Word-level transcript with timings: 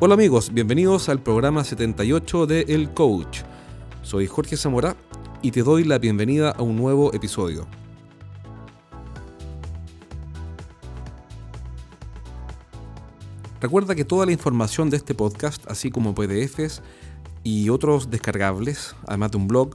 Hola 0.00 0.14
amigos, 0.14 0.54
bienvenidos 0.54 1.08
al 1.08 1.20
programa 1.20 1.64
78 1.64 2.46
de 2.46 2.60
El 2.68 2.94
Coach. 2.94 3.40
Soy 4.02 4.28
Jorge 4.28 4.56
Zamora 4.56 4.94
y 5.42 5.50
te 5.50 5.64
doy 5.64 5.82
la 5.82 5.98
bienvenida 5.98 6.52
a 6.52 6.62
un 6.62 6.76
nuevo 6.76 7.12
episodio. 7.14 7.66
Recuerda 13.60 13.96
que 13.96 14.04
toda 14.04 14.24
la 14.24 14.30
información 14.30 14.88
de 14.88 14.98
este 14.98 15.16
podcast, 15.16 15.68
así 15.68 15.90
como 15.90 16.14
PDFs 16.14 16.80
y 17.42 17.68
otros 17.68 18.08
descargables, 18.08 18.94
además 19.04 19.32
de 19.32 19.38
un 19.38 19.48
blog 19.48 19.74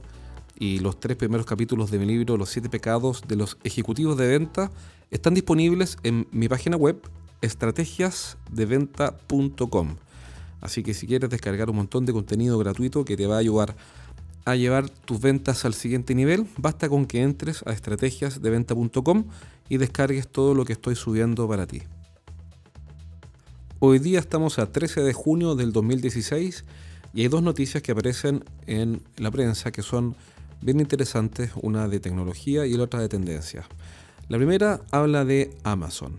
y 0.58 0.78
los 0.78 0.98
tres 0.98 1.18
primeros 1.18 1.44
capítulos 1.44 1.90
de 1.90 1.98
mi 1.98 2.06
libro 2.06 2.38
Los 2.38 2.48
siete 2.48 2.70
pecados 2.70 3.24
de 3.28 3.36
los 3.36 3.58
ejecutivos 3.62 4.16
de 4.16 4.28
venta, 4.28 4.70
están 5.10 5.34
disponibles 5.34 5.98
en 6.02 6.26
mi 6.32 6.48
página 6.48 6.78
web 6.78 6.98
estrategiasdeventa.com. 7.42 9.96
Así 10.64 10.82
que 10.82 10.94
si 10.94 11.06
quieres 11.06 11.28
descargar 11.28 11.68
un 11.68 11.76
montón 11.76 12.06
de 12.06 12.14
contenido 12.14 12.56
gratuito 12.58 13.04
que 13.04 13.18
te 13.18 13.26
va 13.26 13.36
a 13.36 13.38
ayudar 13.38 13.76
a 14.46 14.56
llevar 14.56 14.88
tus 14.88 15.20
ventas 15.20 15.66
al 15.66 15.74
siguiente 15.74 16.14
nivel, 16.14 16.46
basta 16.56 16.88
con 16.88 17.04
que 17.04 17.20
entres 17.20 17.62
a 17.66 17.72
estrategiasdeventa.com 17.72 19.24
y 19.68 19.76
descargues 19.76 20.26
todo 20.26 20.54
lo 20.54 20.64
que 20.64 20.72
estoy 20.72 20.96
subiendo 20.96 21.46
para 21.46 21.66
ti. 21.66 21.82
Hoy 23.78 23.98
día 23.98 24.18
estamos 24.18 24.58
a 24.58 24.72
13 24.72 25.02
de 25.02 25.12
junio 25.12 25.54
del 25.54 25.70
2016 25.70 26.64
y 27.12 27.20
hay 27.20 27.28
dos 27.28 27.42
noticias 27.42 27.82
que 27.82 27.92
aparecen 27.92 28.42
en 28.66 29.02
la 29.18 29.30
prensa 29.30 29.70
que 29.70 29.82
son 29.82 30.16
bien 30.62 30.80
interesantes, 30.80 31.50
una 31.60 31.88
de 31.88 32.00
tecnología 32.00 32.64
y 32.64 32.72
la 32.72 32.84
otra 32.84 33.00
de 33.00 33.10
tendencia. 33.10 33.66
La 34.30 34.38
primera 34.38 34.80
habla 34.90 35.26
de 35.26 35.54
Amazon. 35.62 36.16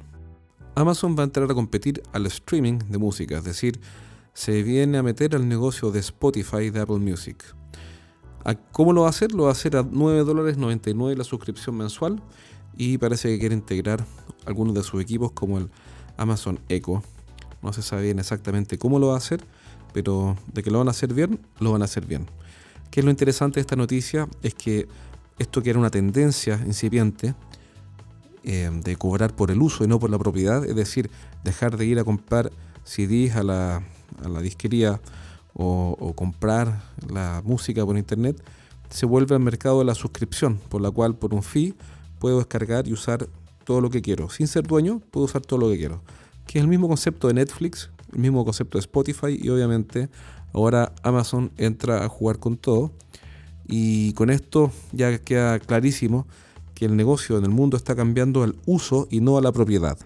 Amazon 0.75 1.16
va 1.17 1.22
a 1.22 1.25
entrar 1.25 1.50
a 1.50 1.55
competir 1.55 2.03
al 2.14 2.27
streaming 2.27 2.77
de 2.89 3.00
música, 3.00 3.39
es 3.39 3.44
decir, 3.44 3.80
se 4.36 4.64
viene 4.64 4.97
a 4.97 5.03
meter 5.03 5.33
al 5.33 5.47
negocio 5.47 5.91
de 5.91 6.00
Spotify 6.02 6.69
de 6.69 6.81
Apple 6.81 7.00
Music. 7.00 7.41
¿Cómo 8.73 8.92
lo 8.92 9.02
va 9.02 9.08
a 9.08 9.09
hacer? 9.09 9.31
Lo 9.31 9.44
va 9.44 9.50
a 9.50 9.52
hacer 9.53 9.77
a 9.77 9.88
9 9.89 10.25
dólares 10.25 10.58
99 10.58 11.16
la 11.16 11.23
suscripción 11.23 11.77
mensual 11.77 12.22
y 12.75 12.97
parece 12.97 13.30
que 13.30 13.39
quiere 13.39 13.55
integrar 13.55 14.05
algunos 14.45 14.75
de 14.75 14.83
sus 14.83 15.02
equipos 15.02 15.31
como 15.31 15.58
el 15.58 15.69
Amazon 16.17 16.59
Echo. 16.67 17.02
No 17.64 17.72
se 17.72 17.81
sabe 17.81 18.03
bien 18.03 18.19
exactamente 18.19 18.77
cómo 18.77 19.00
lo 19.00 19.08
va 19.08 19.14
a 19.14 19.17
hacer, 19.17 19.39
pero 19.94 20.36
de 20.52 20.61
que 20.61 20.70
lo 20.70 20.80
van 20.80 20.89
a 20.89 20.92
hacer 20.92 21.14
bien, 21.14 21.39
lo 21.59 21.72
van 21.72 21.81
a 21.81 21.86
hacer 21.86 22.05
bien. 22.05 22.27
¿Qué 22.92 22.99
es 22.99 23.05
lo 23.05 23.11
interesante 23.11 23.55
de 23.55 23.61
esta 23.61 23.77
noticia? 23.77 24.27
Es 24.44 24.53
que 24.53 24.86
esto 25.39 25.64
que 25.64 25.70
era 25.70 25.80
una 25.80 25.89
tendencia 25.89 26.61
incipiente 26.66 27.36
eh, 28.44 28.70
de 28.83 28.95
cobrar 28.97 29.33
por 29.33 29.49
el 29.49 29.61
uso 29.61 29.86
y 29.86 29.88
no 29.88 29.97
por 29.97 30.09
la 30.09 30.20
propiedad, 30.20 30.66
es 30.66 30.75
decir, 30.75 31.09
dejar 31.45 31.77
de 31.77 31.86
ir 31.86 31.99
a 31.99 32.03
comprar 32.03 32.52
CDs 32.83 33.38
a 33.38 33.42
la, 33.42 33.83
a 34.23 34.30
la 34.30 34.42
disquería 34.42 35.00
o, 35.53 36.14
comprar 36.16 36.81
la 37.09 37.42
música 37.45 37.86
por 37.86 37.98
internet, 37.98 38.42
se 38.89 39.06
vuelve 39.06 39.36
al 39.36 39.42
mercado 39.42 39.80
de 39.80 39.86
la 39.86 39.95
suscripción, 39.95 40.59
por 40.70 40.81
la 40.81 40.92
cual 40.92 41.16
por 41.16 41.34
un 41.34 41.44
fee 41.44 41.73
puedo 42.20 42.38
descargar 42.38 42.88
y 42.88 42.94
usar 42.94 43.28
todo 43.64 43.81
lo 43.81 43.89
que 43.89 44.02
quiero. 44.02 44.30
Sin 44.30 44.48
ser 44.48 44.67
dueño, 44.67 45.02
puedo 45.11 45.26
usar 45.26 45.42
todo 45.42 45.59
lo 45.59 45.70
que 45.70 45.78
quiero. 45.78 46.02
Que 46.45 46.59
es 46.59 46.64
el 46.64 46.70
mismo 46.70 46.88
concepto 46.88 47.28
de 47.28 47.33
Netflix, 47.33 47.89
el 48.14 48.20
mismo 48.20 48.44
concepto 48.44 48.78
de 48.78 48.81
Spotify 48.81 49.39
y 49.42 49.50
obviamente 49.50 50.09
ahora 50.53 50.94
Amazon 51.03 51.52
entra 51.58 52.03
a 52.03 52.09
jugar 52.09 52.39
con 52.39 52.58
todo. 52.58 52.92
Y 53.67 54.14
con 54.14 54.30
esto 54.30 54.72
ya 54.92 55.17
queda 55.17 55.59
clarísimo 55.59 56.28
que 56.76 56.86
el 56.86 56.95
negocio 56.95 57.38
en 57.38 57.45
el 57.45 57.50
mundo 57.50 57.78
está 57.78 57.95
cambiando 57.95 58.44
al 58.44 58.56
uso 58.66 59.08
y 59.09 59.22
no 59.22 59.38
a 59.38 59.42
la 59.42 59.52
propiedad. 59.52 59.98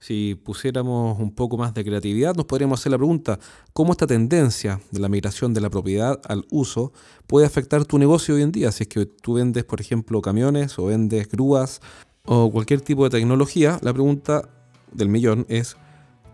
Si 0.00 0.34
pusiéramos 0.34 1.18
un 1.18 1.30
poco 1.30 1.58
más 1.58 1.74
de 1.74 1.84
creatividad, 1.84 2.34
nos 2.34 2.46
podríamos 2.46 2.80
hacer 2.80 2.90
la 2.90 2.96
pregunta, 2.96 3.38
¿cómo 3.74 3.92
esta 3.92 4.06
tendencia 4.06 4.80
de 4.90 4.98
la 4.98 5.10
migración 5.10 5.52
de 5.52 5.60
la 5.60 5.68
propiedad 5.68 6.18
al 6.26 6.46
uso 6.50 6.94
puede 7.26 7.46
afectar 7.46 7.84
tu 7.84 7.98
negocio 7.98 8.34
hoy 8.34 8.40
en 8.40 8.50
día? 8.50 8.72
Si 8.72 8.84
es 8.84 8.88
que 8.88 9.04
tú 9.04 9.34
vendes, 9.34 9.64
por 9.64 9.78
ejemplo, 9.78 10.22
camiones 10.22 10.78
o 10.78 10.86
vendes 10.86 11.28
grúas 11.28 11.82
o 12.24 12.50
cualquier 12.50 12.80
tipo 12.80 13.04
de 13.04 13.10
tecnología, 13.10 13.78
la 13.82 13.92
pregunta 13.92 14.48
del 14.90 15.10
millón 15.10 15.44
es, 15.50 15.76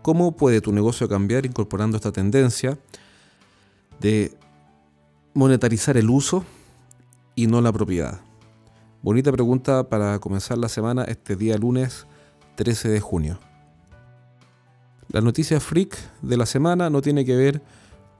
¿cómo 0.01 0.37
puede 0.37 0.61
tu 0.61 0.71
negocio 0.71 1.09
cambiar 1.09 1.45
incorporando 1.45 1.97
esta 1.97 2.13
tendencia 2.13 2.79
de 3.99 4.33
monetarizar 5.33 5.97
el 5.97 6.09
uso 6.09 6.45
y 7.35 7.47
no 7.47 7.59
la 7.59 7.73
propiedad? 7.73 8.21
Bonita 9.01 9.29
pregunta 9.33 9.89
para 9.89 10.19
comenzar 10.19 10.57
la 10.57 10.69
semana 10.69 11.03
este 11.03 11.35
día 11.35 11.57
lunes 11.57 12.07
13 12.55 12.87
de 12.87 13.01
junio. 13.01 13.39
La 15.09 15.21
noticia 15.21 15.59
freak 15.59 15.97
de 16.21 16.37
la 16.37 16.45
semana 16.45 16.89
no 16.89 17.01
tiene 17.01 17.23
que 17.23 17.35
ver 17.35 17.61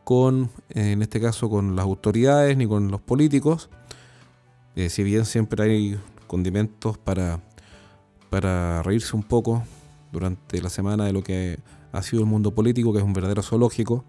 con, 0.05 0.49
en 0.69 1.01
este 1.01 1.19
caso, 1.19 1.49
con 1.49 1.75
las 1.75 1.83
autoridades 1.83 2.55
ni 2.55 2.65
con 2.65 2.89
los 2.89 3.01
políticos. 3.01 3.69
Eh, 4.75 4.89
si 4.89 5.03
bien 5.03 5.25
siempre 5.25 5.63
hay 5.63 5.99
condimentos 6.27 6.97
para, 6.97 7.41
para 8.29 8.83
reírse 8.83 9.15
un 9.15 9.23
poco 9.23 9.63
durante 10.13 10.61
la 10.61 10.69
semana 10.69 11.03
de 11.05 11.11
lo 11.11 11.23
que 11.23 11.59
ha 11.91 12.01
sido 12.01 12.23
el 12.23 12.29
mundo 12.29 12.53
político, 12.53 12.93
que 12.93 12.99
es 12.99 13.03
un 13.03 13.13
verdadero 13.13 13.41
zoológico. 13.41 14.05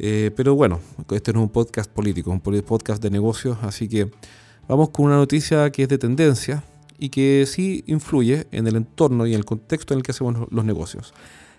Eh, 0.00 0.32
pero 0.34 0.54
bueno, 0.54 0.80
este 1.10 1.32
no 1.32 1.40
es 1.40 1.44
un 1.44 1.52
podcast 1.52 1.90
político, 1.90 2.30
es 2.30 2.40
un 2.44 2.62
podcast 2.62 3.02
de 3.02 3.10
negocios, 3.10 3.58
así 3.62 3.88
que 3.88 4.10
vamos 4.68 4.90
con 4.90 5.06
una 5.06 5.16
noticia 5.16 5.70
que 5.70 5.84
es 5.84 5.88
de 5.88 5.98
tendencia 5.98 6.64
y 6.98 7.08
que 7.10 7.44
sí 7.46 7.84
influye 7.86 8.46
en 8.50 8.66
el 8.66 8.76
entorno 8.76 9.26
y 9.26 9.32
en 9.32 9.38
el 9.38 9.44
contexto 9.44 9.94
en 9.94 9.98
el 9.98 10.02
que 10.02 10.10
hacemos 10.10 10.48
los 10.50 10.64
negocios. 10.64 11.14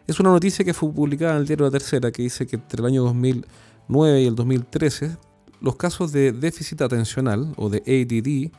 Es 0.10 0.20
una 0.20 0.32
noticia 0.32 0.66
que 0.66 0.74
fue 0.74 0.92
publicada 0.92 1.34
en 1.34 1.42
el 1.42 1.46
diario 1.46 1.66
La 1.66 1.72
Tercera 1.72 2.12
que 2.12 2.24
dice 2.24 2.48
que 2.48 2.56
entre 2.56 2.82
el 2.82 2.88
año 2.88 3.04
2009 3.04 4.22
y 4.24 4.26
el 4.26 4.34
2013 4.34 5.16
los 5.62 5.76
casos 5.76 6.12
de 6.12 6.32
déficit 6.32 6.82
atencional 6.82 7.54
o 7.58 7.70
de 7.70 7.78
ADD 7.86 8.52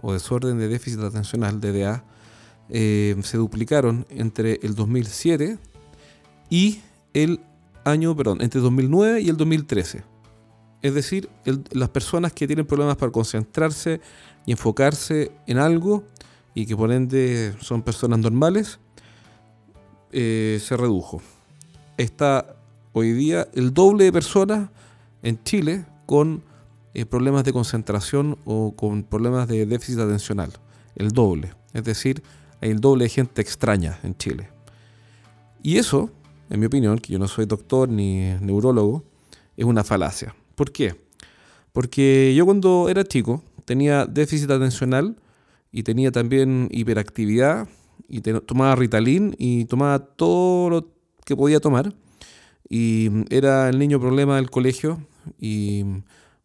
o 0.00 0.14
desorden 0.14 0.58
de 0.58 0.68
déficit 0.68 1.00
atencional, 1.00 1.60
DDA, 1.60 2.02
eh, 2.70 3.14
se 3.22 3.36
duplicaron 3.36 4.06
entre 4.08 4.58
el 4.62 4.74
2007 4.74 5.58
y 6.48 6.80
el 7.12 7.40
año, 7.84 8.16
perdón, 8.16 8.40
entre 8.40 8.62
2009 8.62 9.20
y 9.20 9.28
el 9.28 9.36
2013. 9.36 10.02
Es 10.80 10.94
decir, 10.94 11.28
las 11.72 11.90
personas 11.90 12.32
que 12.32 12.46
tienen 12.46 12.64
problemas 12.64 12.96
para 12.96 13.12
concentrarse 13.12 14.00
y 14.46 14.52
enfocarse 14.52 15.30
en 15.46 15.58
algo 15.58 16.04
y 16.54 16.64
que 16.64 16.74
por 16.74 16.90
ende 16.90 17.54
son 17.60 17.82
personas 17.82 18.20
normales, 18.20 18.80
eh, 20.12 20.58
se 20.62 20.76
redujo. 20.76 21.22
Está 21.96 22.56
hoy 22.92 23.12
día 23.12 23.48
el 23.54 23.72
doble 23.72 24.04
de 24.04 24.12
personas 24.12 24.70
en 25.22 25.42
Chile 25.44 25.84
con 26.06 26.42
eh, 26.94 27.06
problemas 27.06 27.44
de 27.44 27.52
concentración 27.52 28.38
o 28.44 28.74
con 28.74 29.04
problemas 29.04 29.48
de 29.48 29.66
déficit 29.66 30.00
atencional. 30.00 30.52
El 30.96 31.10
doble. 31.10 31.54
Es 31.72 31.84
decir, 31.84 32.22
hay 32.60 32.70
el 32.70 32.80
doble 32.80 33.04
de 33.04 33.10
gente 33.10 33.40
extraña 33.40 33.98
en 34.02 34.16
Chile. 34.16 34.48
Y 35.62 35.76
eso, 35.76 36.10
en 36.48 36.60
mi 36.60 36.66
opinión, 36.66 36.98
que 36.98 37.12
yo 37.12 37.18
no 37.18 37.28
soy 37.28 37.46
doctor 37.46 37.88
ni 37.88 38.34
neurólogo, 38.40 39.04
es 39.56 39.64
una 39.64 39.84
falacia. 39.84 40.34
¿Por 40.54 40.72
qué? 40.72 40.96
Porque 41.72 42.34
yo 42.34 42.44
cuando 42.44 42.88
era 42.88 43.04
chico 43.04 43.42
tenía 43.64 44.06
déficit 44.06 44.50
atencional 44.50 45.16
y 45.70 45.84
tenía 45.84 46.10
también 46.10 46.68
hiperactividad 46.72 47.68
y 48.10 48.20
tomaba 48.20 48.74
Ritalin 48.74 49.34
y 49.38 49.64
tomaba 49.66 50.00
todo 50.00 50.68
lo 50.68 50.88
que 51.24 51.36
podía 51.36 51.60
tomar. 51.60 51.94
Y 52.68 53.08
era 53.30 53.68
el 53.68 53.78
niño 53.78 54.00
problema 54.00 54.36
del 54.36 54.50
colegio 54.50 55.06
y, 55.40 55.84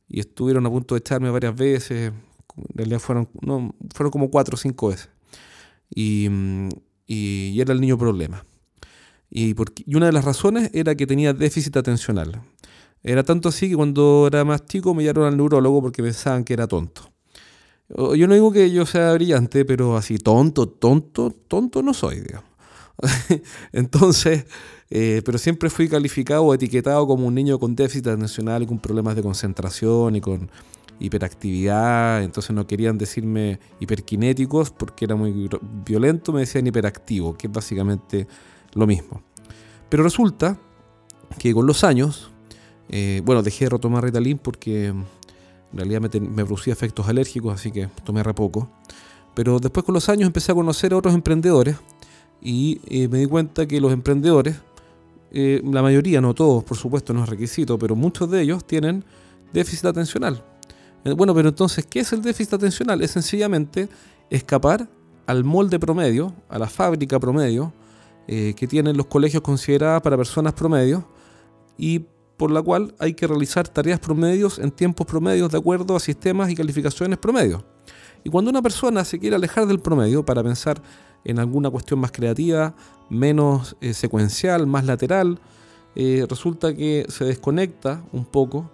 estuvieron 0.10 0.66
a 0.66 0.70
punto 0.70 0.96
de 0.96 1.00
echarme 1.00 1.30
varias 1.30 1.56
veces. 1.56 2.14
En 2.58 2.78
realidad 2.78 3.00
fueron, 3.00 3.28
no, 3.42 3.76
fueron 3.94 4.12
como 4.12 4.30
cuatro 4.30 4.56
o 4.56 4.58
cinco 4.58 4.90
veces. 4.90 5.10
Y, 5.94 6.30
y, 7.08 7.60
era 7.60 7.74
el 7.74 7.82
niño 7.82 7.98
problema. 7.98 8.46
Y, 9.30 9.56
porque, 9.56 9.84
y 9.86 9.96
una 9.96 10.06
de 10.06 10.14
las 10.14 10.24
razones 10.24 10.70
era 10.74 10.96
que 10.96 11.08
tenía 11.08 11.34
déficit 11.34 11.76
atencional. 11.78 12.42
Era 13.04 13.24
tanto 13.24 13.50
así 13.50 13.70
que 13.70 13.76
cuando 13.76 14.26
era 14.28 14.46
más 14.46 14.66
chico 14.66 14.94
me 14.94 15.04
llamaron 15.04 15.34
al 15.34 15.38
neurólogo 15.38 15.82
porque 15.82 16.02
pensaban 16.02 16.44
que 16.44 16.54
era 16.54 16.68
tonto. 16.68 17.15
Yo 17.90 18.28
no 18.28 18.34
digo 18.34 18.52
que 18.52 18.72
yo 18.72 18.86
sea 18.86 19.14
brillante, 19.14 19.64
pero 19.64 19.96
así 19.96 20.18
tonto, 20.18 20.68
tonto, 20.68 21.32
tonto 21.32 21.84
no 21.84 21.94
soy, 21.94 22.22
digamos. 22.22 22.50
Entonces, 23.72 24.46
eh, 24.90 25.22
pero 25.26 25.38
siempre 25.38 25.70
fui 25.70 25.88
calificado 25.88 26.44
o 26.44 26.54
etiquetado 26.54 27.06
como 27.06 27.28
un 27.28 27.36
niño 27.36 27.60
con 27.60 27.76
déficit 27.76 28.08
atencional 28.08 28.64
y 28.64 28.66
con 28.66 28.80
problemas 28.80 29.16
de 29.16 29.22
concentración 29.22 30.16
y 30.16 30.22
con 30.22 30.50
hiperactividad. 31.00 32.24
Entonces 32.24 32.56
no 32.56 32.66
querían 32.66 32.98
decirme 32.98 33.60
hiperkinéticos 33.80 34.72
porque 34.72 35.06
era 35.06 35.16
muy 35.16 35.50
violento, 35.86 36.32
me 36.34 36.42
decían 36.42 36.66
hiperactivo, 36.68 37.38
que 37.38 37.48
es 37.48 37.54
básicamente 37.54 38.28
lo 38.74 38.88
mismo. 38.88 39.22
Pero 39.90 40.04
resulta 40.04 40.58
que 41.38 41.54
con 41.54 41.66
los 41.66 41.84
años, 41.84 42.32
eh, 42.90 43.22
bueno, 43.26 43.44
dejé 43.44 43.66
de 43.66 43.70
retomar 43.72 44.04
Ritalin 44.04 44.38
porque 44.38 44.94
en 45.76 45.90
realidad 45.90 46.22
me, 46.22 46.46
producía 46.46 46.72
efectos 46.72 47.08
alérgicos, 47.10 47.54
así 47.54 47.70
que 47.70 47.90
tomé 48.06 48.24
re 48.24 48.34
poco. 48.34 48.70
Pero 49.34 49.60
después 49.60 49.86
con 49.86 49.94
los 49.94 50.08
años 50.08 50.26
empecé 50.26 50.54
a 50.54 50.56
conocer 50.56 50.94
a 50.94 50.98
otros 50.98 51.14
emprendedores 51.14 51.76
y 52.42 52.80
eh, 52.88 53.10
me 53.10 53.20
di 53.20 53.26
cuenta 53.26 53.66
que 53.66 53.82
los 53.82 53.92
emprendedores 53.92 54.56
eh, 55.32 55.62
la 55.66 55.82
mayoría, 55.82 56.22
no 56.22 56.34
todos, 56.34 56.64
por 56.64 56.78
supuesto, 56.78 57.14
no 57.14 57.24
es 57.24 57.30
requisito, 57.30 57.78
pero 57.78 57.94
muchos 57.94 58.32
de 58.32 58.42
ellos 58.42 58.66
tienen 58.66 59.04
déficit 59.52 59.86
atencional. 59.86 60.46
Eh, 61.04 61.12
bueno, 61.12 61.36
pero 61.36 61.50
entonces, 61.50 61.86
¿qué 61.86 62.00
es 62.00 62.14
el 62.14 62.22
déficit 62.22 62.54
atencional? 62.54 63.02
Es 63.02 63.12
sencillamente 63.12 63.90
escapar 64.30 64.88
al 65.28 65.44
molde 65.44 65.78
promedio, 65.78 66.34
a 66.48 66.58
la 66.58 66.68
fábrica 66.68 67.20
promedio, 67.20 67.74
que 68.28 68.68
tienen 68.68 68.98
los 68.98 69.06
colegios 69.06 69.44
consideradas 69.44 70.02
para 70.02 70.18
personas 70.18 70.54
promedio 70.54 71.08
y 71.78 72.06
por 72.38 72.52
la 72.52 72.62
cual 72.62 72.94
hay 73.00 73.14
que 73.14 73.28
realizar 73.28 73.68
tareas 73.68 74.00
promedios 74.00 74.60
en 74.60 74.72
tiempos 74.72 75.08
promedios 75.08 75.52
de 75.52 75.58
acuerdo 75.58 75.96
a 75.96 76.00
sistemas 76.00 76.50
y 76.50 76.56
calificaciones 76.56 77.18
promedios. 77.18 77.64
Y 78.24 78.30
cuando 78.30 78.50
una 78.50 78.62
persona 78.62 79.06
se 79.06 79.20
quiere 79.20 79.36
alejar 79.36 79.68
del 79.68 79.80
promedio 79.80 80.26
para 80.26 80.44
pensar 80.44 80.82
en 81.24 81.40
alguna 81.40 81.70
cuestión 81.70 82.00
más 82.00 82.12
creativa, 82.12 82.76
menos 83.10 83.76
eh, 83.82 83.94
secuencial, 83.94 84.68
más 84.68 84.86
lateral, 84.86 85.40
eh, 85.96 86.26
resulta 86.30 86.76
que 86.76 87.06
se 87.08 87.24
desconecta 87.26 88.04
un 88.12 88.26
poco 88.26 88.72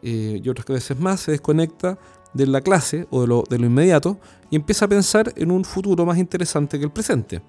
y 0.00 0.48
otras 0.48 0.64
veces 0.66 1.00
más 1.00 1.18
se 1.18 1.32
desconecta 1.32 1.98
de 2.32 2.46
la 2.46 2.60
clase 2.60 3.08
o 3.10 3.22
de 3.22 3.26
lo, 3.26 3.44
de 3.48 3.58
lo 3.58 3.66
inmediato 3.66 4.18
y 4.50 4.56
empieza 4.56 4.84
a 4.84 4.88
pensar 4.88 5.32
en 5.36 5.50
un 5.50 5.64
futuro 5.64 6.06
más 6.06 6.18
interesante 6.18 6.78
que 6.78 6.84
el 6.84 6.90
presente. 6.90 7.42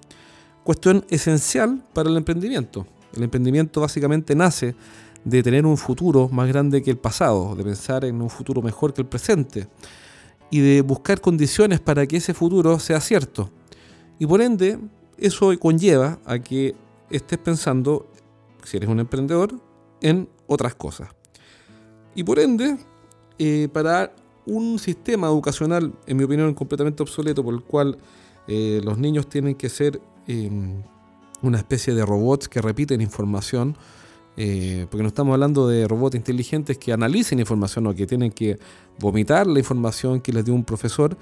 Cuestión 0.64 1.04
esencial 1.08 1.82
para 1.92 2.10
el 2.10 2.16
emprendimiento. 2.16 2.86
El 3.14 3.22
emprendimiento 3.22 3.80
básicamente 3.80 4.34
nace 4.34 4.74
de 5.24 5.42
tener 5.42 5.66
un 5.66 5.76
futuro 5.76 6.28
más 6.28 6.48
grande 6.48 6.82
que 6.82 6.90
el 6.90 6.98
pasado, 6.98 7.54
de 7.54 7.64
pensar 7.64 8.04
en 8.04 8.20
un 8.22 8.30
futuro 8.30 8.62
mejor 8.62 8.94
que 8.94 9.02
el 9.02 9.06
presente 9.06 9.68
y 10.50 10.60
de 10.60 10.82
buscar 10.82 11.20
condiciones 11.20 11.80
para 11.80 12.06
que 12.06 12.16
ese 12.16 12.34
futuro 12.34 12.78
sea 12.78 13.00
cierto. 13.00 13.50
Y 14.18 14.26
por 14.26 14.40
ende, 14.40 14.78
eso 15.18 15.56
conlleva 15.58 16.18
a 16.24 16.38
que 16.38 16.74
estés 17.10 17.38
pensando, 17.38 18.10
si 18.64 18.76
eres 18.76 18.88
un 18.88 19.00
emprendedor, 19.00 19.54
en 20.00 20.28
otras 20.46 20.74
cosas. 20.74 21.08
Y 22.14 22.24
por 22.24 22.38
ende, 22.38 22.76
eh, 23.38 23.68
para 23.72 24.12
un 24.46 24.78
sistema 24.78 25.28
educacional, 25.28 25.92
en 26.06 26.16
mi 26.16 26.24
opinión, 26.24 26.52
completamente 26.54 27.02
obsoleto, 27.02 27.44
por 27.44 27.54
el 27.54 27.62
cual 27.62 27.98
eh, 28.48 28.80
los 28.82 28.98
niños 28.98 29.28
tienen 29.28 29.54
que 29.54 29.68
ser 29.68 30.00
em, 30.26 30.82
una 31.42 31.58
especie 31.58 31.94
de 31.94 32.04
robots 32.04 32.48
que 32.48 32.60
repiten 32.60 33.00
información, 33.00 33.76
eh, 34.36 34.86
porque 34.90 35.02
no 35.02 35.08
estamos 35.08 35.34
hablando 35.34 35.68
de 35.68 35.86
robots 35.86 36.16
inteligentes 36.16 36.78
que 36.78 36.92
analicen 36.92 37.38
información 37.38 37.86
o 37.86 37.94
que 37.94 38.06
tienen 38.06 38.32
que 38.32 38.58
vomitar 38.98 39.46
la 39.46 39.58
información 39.58 40.20
que 40.20 40.32
les 40.32 40.44
dio 40.44 40.54
un 40.54 40.64
profesor. 40.64 41.16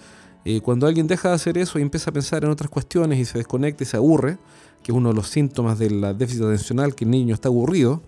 Eh, 0.44 0.60
cuando 0.60 0.87
alguien 0.87 1.06
deja 1.06 1.31
de 1.31 1.34
hacer 1.34 1.58
eso 1.58 1.78
y 1.78 1.82
empieza 1.82 2.10
a 2.10 2.12
pensar 2.12 2.44
en 2.44 2.50
otras 2.50 2.70
cuestiones 2.70 3.19
y 3.19 3.25
se 3.25 3.38
desconecta 3.38 3.82
y 3.82 3.87
se 3.87 3.96
aburre, 3.96 4.38
que 4.82 4.93
es 4.93 4.96
uno 4.96 5.08
de 5.10 5.14
los 5.14 5.28
síntomas 5.28 5.78
del 5.78 6.16
déficit 6.16 6.43
atencional, 6.43 6.94
que 6.94 7.05
el 7.05 7.10
niño 7.10 7.34
está 7.34 7.49
aburrido, 7.49 8.02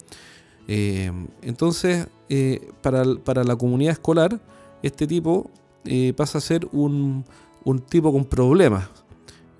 entonces 0.69 2.07
para, 2.81 3.05
la 3.43 3.57
comunidad 3.57 3.93
escolar, 3.93 4.41
este 4.83 5.07
tipo 5.07 5.51
eh, 5.85 6.13
pasa 6.17 6.39
a 6.39 6.41
ser 6.41 6.69
un, 6.73 7.25
tipo 7.89 8.13
con 8.13 8.25
problemas. 8.25 8.89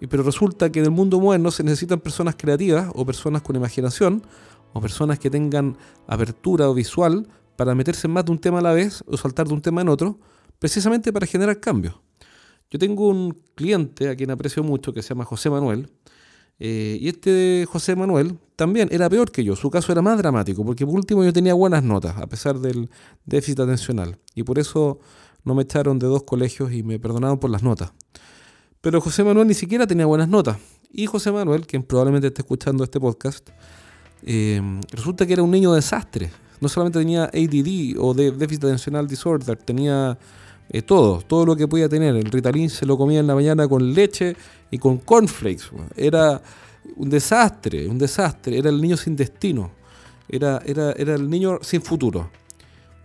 Pero 0.09 0.23
resulta 0.23 0.73
que 0.73 0.79
en 0.79 0.87
el 0.87 0.91
mundo 0.91 1.21
moderno 1.21 1.51
se 1.51 1.63
necesitan 1.63 2.01
personas 2.01 2.35
creativas 2.37 2.91
o 2.95 3.05
personas 3.05 3.43
con 3.43 3.57
imaginación 3.57 4.23
o 4.73 4.81
personas 4.81 5.19
que 5.19 5.31
tengan 5.31 5.77
apertura 6.07 6.71
visual 6.73 7.29
para 7.57 7.75
meterse 7.75 8.07
en 8.07 8.13
más 8.13 8.25
de 8.25 8.33
un 8.33 8.39
tema 8.39 8.59
a 8.61 8.63
la 8.63 8.73
vez 8.73 9.05
o 9.07 9.17
saltar 9.17 9.47
de 9.49 9.55
un 9.55 9.61
tema 9.61 9.81
en 9.83 9.89
otro, 9.89 10.19
precisamente 10.59 11.13
para 11.13 11.27
generar 11.27 11.61
cambios. 11.61 11.95
Yo 12.71 12.79
tengo 12.79 13.09
un 13.09 13.37
cliente 13.55 14.09
a 14.09 14.17
quien 14.17 14.31
aprecio 14.31 14.63
mucho 14.63 14.93
que 14.93 15.03
se 15.03 15.11
llama 15.11 15.25
José 15.25 15.51
Manuel, 15.51 15.91
eh, 16.63 16.99
y 17.01 17.09
este 17.09 17.67
José 17.71 17.97
Manuel 17.97 18.39
también 18.55 18.89
era 18.93 19.09
peor 19.09 19.31
que 19.31 19.43
yo, 19.43 19.57
su 19.57 19.71
caso 19.71 19.93
era 19.93 20.03
más 20.03 20.19
dramático, 20.19 20.65
porque 20.65 20.85
por 20.85 20.95
último 20.95 21.25
yo 21.25 21.33
tenía 21.33 21.55
buenas 21.55 21.83
notas, 21.83 22.17
a 22.19 22.27
pesar 22.27 22.59
del 22.59 22.91
déficit 23.25 23.61
atencional, 23.61 24.19
y 24.35 24.43
por 24.43 24.59
eso 24.59 25.01
no 25.43 25.55
me 25.55 25.63
echaron 25.63 25.99
de 25.99 26.07
dos 26.07 26.25
colegios 26.25 26.73
y 26.73 26.83
me 26.83 26.99
perdonaron 26.99 27.39
por 27.39 27.51
las 27.51 27.63
notas. 27.63 27.93
Pero 28.81 29.01
José 29.01 29.25
Manuel 29.25 29.47
ni 29.47 29.55
siquiera 29.55 29.87
tenía 29.87 30.07
buenas 30.07 30.29
notas. 30.29 30.59
Y 30.91 31.07
José 31.07 31.31
Manuel, 31.31 31.67
quien 31.67 31.83
probablemente 31.83 32.29
esté 32.29 32.43
escuchando 32.43 32.83
este 32.83 32.99
podcast, 32.99 33.51
eh, 34.25 34.61
resulta 34.91 35.27
que 35.27 35.33
era 35.33 35.43
un 35.43 35.51
niño 35.51 35.73
desastre. 35.73 36.31
No 36.61 36.69
solamente 36.69 36.99
tenía 36.99 37.25
ADD 37.25 37.97
o 37.99 38.13
de 38.13 38.33
déficit 38.33 38.65
atencional 38.65 39.07
disorder, 39.07 39.57
tenía 39.57 40.19
eh, 40.69 40.83
todo, 40.83 41.21
todo 41.23 41.47
lo 41.47 41.57
que 41.57 41.67
podía 41.67 41.89
tener. 41.89 42.15
El 42.17 42.31
Ritalin 42.31 42.69
se 42.69 42.87
lo 42.87 42.99
comía 42.99 43.21
en 43.21 43.27
la 43.27 43.35
mañana 43.35 43.67
con 43.67 43.93
leche 43.93 44.37
y 44.71 44.79
con 44.79 44.99
cornflakes. 44.99 45.65
Era 45.97 46.41
un 46.97 47.09
desastre, 47.09 47.89
un 47.89 47.99
desastre. 47.99 48.59
Era 48.59 48.71
el 48.71 48.81
niño 48.81 48.97
sin 48.97 49.17
destino. 49.17 49.71
Era, 50.29 50.63
era, 50.65 50.93
era 50.93 51.15
el 51.15 51.29
niño 51.29 51.59
sin 51.63 51.83
futuro. 51.83 52.31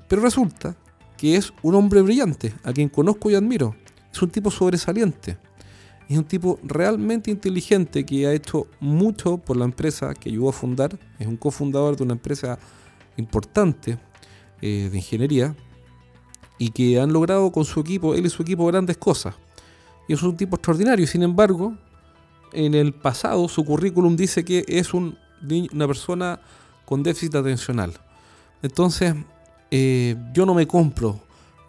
Pero 0.07 0.21
resulta 0.21 0.75
que 1.17 1.37
es 1.37 1.51
un 1.63 1.75
hombre 1.75 2.01
brillante, 2.01 2.53
a 2.63 2.73
quien 2.73 2.89
conozco 2.89 3.31
y 3.31 3.35
admiro. 3.35 3.75
Es 4.11 4.21
un 4.21 4.29
tipo 4.29 4.51
sobresaliente. 4.51 5.37
Es 6.07 6.17
un 6.17 6.25
tipo 6.25 6.59
realmente 6.63 7.31
inteligente 7.31 8.05
que 8.05 8.27
ha 8.27 8.33
hecho 8.33 8.67
mucho 8.79 9.37
por 9.37 9.57
la 9.57 9.65
empresa 9.65 10.13
que 10.13 10.29
ayudó 10.29 10.49
a 10.49 10.53
fundar. 10.53 10.97
Es 11.17 11.27
un 11.27 11.37
cofundador 11.37 11.95
de 11.95 12.03
una 12.03 12.13
empresa 12.13 12.59
importante 13.17 13.97
eh, 14.61 14.89
de 14.91 14.97
ingeniería 14.97 15.55
y 16.57 16.69
que 16.69 16.99
han 16.99 17.11
logrado 17.11 17.51
con 17.51 17.65
su 17.65 17.79
equipo, 17.79 18.13
él 18.13 18.25
y 18.25 18.29
su 18.29 18.43
equipo, 18.43 18.65
grandes 18.65 18.97
cosas 18.97 19.35
y 20.07 20.13
es 20.13 20.23
un 20.23 20.35
tipo 20.35 20.55
extraordinario. 20.55 21.07
Sin 21.07 21.23
embargo, 21.23 21.75
en 22.53 22.73
el 22.73 22.93
pasado 22.93 23.47
su 23.47 23.63
currículum 23.65 24.15
dice 24.15 24.45
que 24.45 24.65
es 24.67 24.93
un, 24.93 25.17
una 25.73 25.87
persona 25.87 26.39
con 26.85 27.03
déficit 27.03 27.35
atencional. 27.35 27.93
Entonces, 28.61 29.15
eh, 29.71 30.15
yo 30.33 30.45
no 30.45 30.53
me 30.53 30.67
compro 30.67 31.19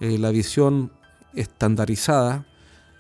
eh, 0.01 0.19
la 0.19 0.31
visión 0.31 0.93
estandarizada 1.35 2.47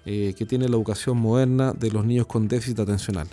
eh, 0.09 0.35
que 0.39 0.47
tiene 0.47 0.69
la 0.69 0.77
educación 0.77 1.19
moderna 1.19 1.73
de 1.73 1.91
los 1.91 2.07
niños 2.07 2.27
con 2.27 2.47
déficit 2.47 2.79
atencional. 2.79 3.27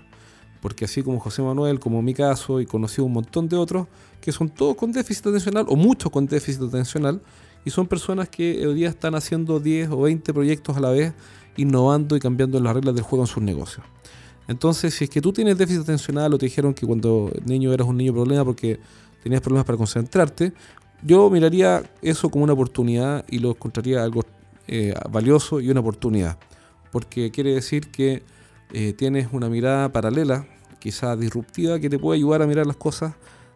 Porque 0.60 0.86
así 0.86 1.04
como 1.04 1.20
José 1.20 1.44
Manuel, 1.44 1.80
como 1.80 2.02
mi 2.02 2.16
caso, 2.16 2.60
y 2.60 2.66
conocí 2.66 3.00
un 3.00 3.14
montón 3.14 3.48
de 3.48 3.58
otros, 3.58 3.88
que 4.20 4.32
son 4.32 4.50
todos 4.50 4.76
con 4.76 4.92
déficit 4.92 5.28
atencional, 5.28 5.66
o 5.70 5.76
muchos 5.76 6.12
con 6.12 6.26
déficit 6.26 6.64
atencional, 6.64 7.22
y 7.64 7.70
son 7.70 7.86
personas 7.86 8.28
que 8.28 8.66
hoy 8.66 8.74
día 8.74 8.90
están 8.90 9.14
haciendo 9.14 9.60
10 9.60 9.92
o 9.92 10.02
20 10.02 10.34
proyectos 10.34 10.76
a 10.76 10.80
la 10.80 10.90
vez 10.90 11.14
innovando 11.58 12.16
y 12.16 12.20
cambiando 12.20 12.60
las 12.60 12.74
reglas 12.74 12.96
del 12.96 13.04
juego 13.04 13.24
en 13.24 13.28
sus 13.28 13.44
negocios. 13.44 13.86
Entonces, 14.48 14.94
si 14.94 15.04
es 15.04 15.10
que 15.10 15.22
tú 15.22 15.32
tienes 15.32 15.58
déficit 15.58 15.84
atencional 15.84 16.34
o 16.34 16.38
te 16.38 16.48
dijeron 16.48 16.74
que 16.74 16.86
cuando 16.86 17.32
niño 17.46 17.72
eras 17.72 17.88
un 17.88 17.98
niño 17.98 18.14
problema 18.14 18.44
porque 18.44 18.80
tenías 19.22 19.42
problemas 19.42 19.66
para 19.66 19.78
concentrarte, 19.78 20.54
yo 21.04 21.30
miraría 21.30 21.84
eso 22.02 22.30
como 22.30 22.44
una 22.44 22.54
oportunidad 22.54 23.26
y 23.30 23.40
lo 23.40 23.52
encontraría 23.52 24.04
algo 24.04 24.24
eh, 24.68 24.94
valioso 25.12 25.60
y 25.60 25.70
una 25.70 25.82
oportunidad. 25.82 26.38
Porque 26.94 27.32
quiere 27.32 27.56
decir 27.56 27.90
que 27.90 28.22
eh, 28.72 28.94
tienes 28.94 29.30
una 29.32 29.50
mirada 29.50 29.92
paralela, 29.92 30.46
quizá 30.78 31.16
disruptiva, 31.16 31.80
que 31.80 31.90
te 31.90 31.98
puede 31.98 32.20
ayudar 32.20 32.44
a 32.44 32.48
mirar 32.48 32.68
las 32.68 32.78
cosas 32.78 33.16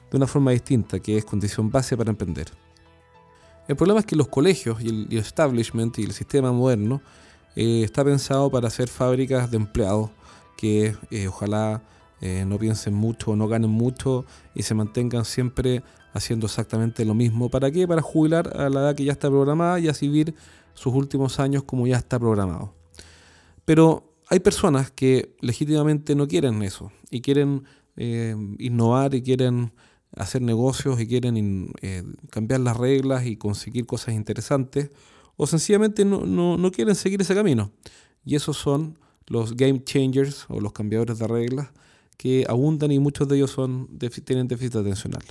de 0.10 0.18
una 0.18 0.26
forma 0.26 0.50
distinta, 0.52 1.00
que 1.00 1.18
es 1.18 1.24
condición 1.24 1.70
base 1.70 1.96
para 1.96 2.10
emprender. 2.10 2.48
El 3.68 3.76
problema 3.76 4.00
es 4.00 4.08
que 4.08 4.16
los 4.16 4.28
colegios 4.28 4.82
y 4.82 4.90
el, 4.90 5.08
establishment 5.12 6.00
y 6.00 6.06
el 6.06 6.14
sistema 6.14 6.52
moderno 6.52 7.00
eh, 7.56 7.84
está 7.84 8.04
pensado 8.04 8.50
para 8.50 8.70
hacer 8.70 8.90
fábricas 8.90 9.52
de 9.52 9.58
empleados 9.58 10.10
que 10.58 10.96
eh, 11.12 11.28
ojalá 11.28 11.84
no 12.20 12.58
piensen 12.58 12.96
mucho, 12.96 13.36
no 13.36 13.48
ganen 13.48 13.70
mucho 13.70 14.26
y 14.56 14.64
se 14.64 14.74
mantengan 14.74 15.24
siempre 15.24 15.84
haciendo 16.14 16.48
exactamente 16.48 17.06
lo 17.06 17.14
mismo. 17.14 17.50
¿Para 17.50 17.70
qué? 17.70 17.88
Para 17.88 18.02
jubilar 18.02 18.60
a 18.60 18.68
la 18.70 18.80
edad 18.80 18.96
que 18.96 19.04
ya 19.04 19.12
está 19.12 19.30
programada 19.30 19.80
y 19.80 19.88
así 19.88 20.08
vivir 20.08 20.34
sus 20.74 20.96
últimos 20.96 21.40
años 21.40 21.62
como 21.62 21.86
ya 21.86 21.98
está 21.98 22.18
programado. 22.18 22.77
Pero 23.68 24.16
hay 24.30 24.40
personas 24.40 24.92
que 24.92 25.36
legítimamente 25.42 26.16
no 26.16 26.26
quieren 26.26 26.64
eso 26.64 26.90
y 27.12 27.20
quieren 27.20 27.66
innovar 27.98 29.14
y 29.14 29.22
quieren 29.22 29.74
hacer 30.16 30.42
negocios 30.42 31.02
y 31.02 31.06
quieren 31.06 31.74
cambiar 32.30 32.62
las 32.62 32.78
reglas 32.78 33.26
y 33.26 33.36
conseguir 33.36 33.86
cosas 33.86 34.16
interesantes 34.16 34.90
o 35.36 35.46
sencillamente 35.48 36.06
no, 36.06 36.72
quieren 36.72 36.96
seguir 36.96 37.20
ese 37.20 37.36
camino. 37.36 37.74
Y 38.24 38.36
esos 38.36 38.56
son 38.56 38.98
los 39.26 39.58
game 39.58 39.84
changers 39.84 40.46
o 40.48 40.62
los 40.62 40.72
cambiadores 40.72 41.20
de 41.20 41.28
reglas 41.28 41.68
que 42.16 42.46
abundan 42.48 42.94
y 42.94 43.00
muchos 43.00 43.28
de 43.28 43.36
ellos 43.36 43.52
son 43.52 44.00
tienen 44.24 44.48
déficit 44.48 44.78
atencional. 44.78 45.24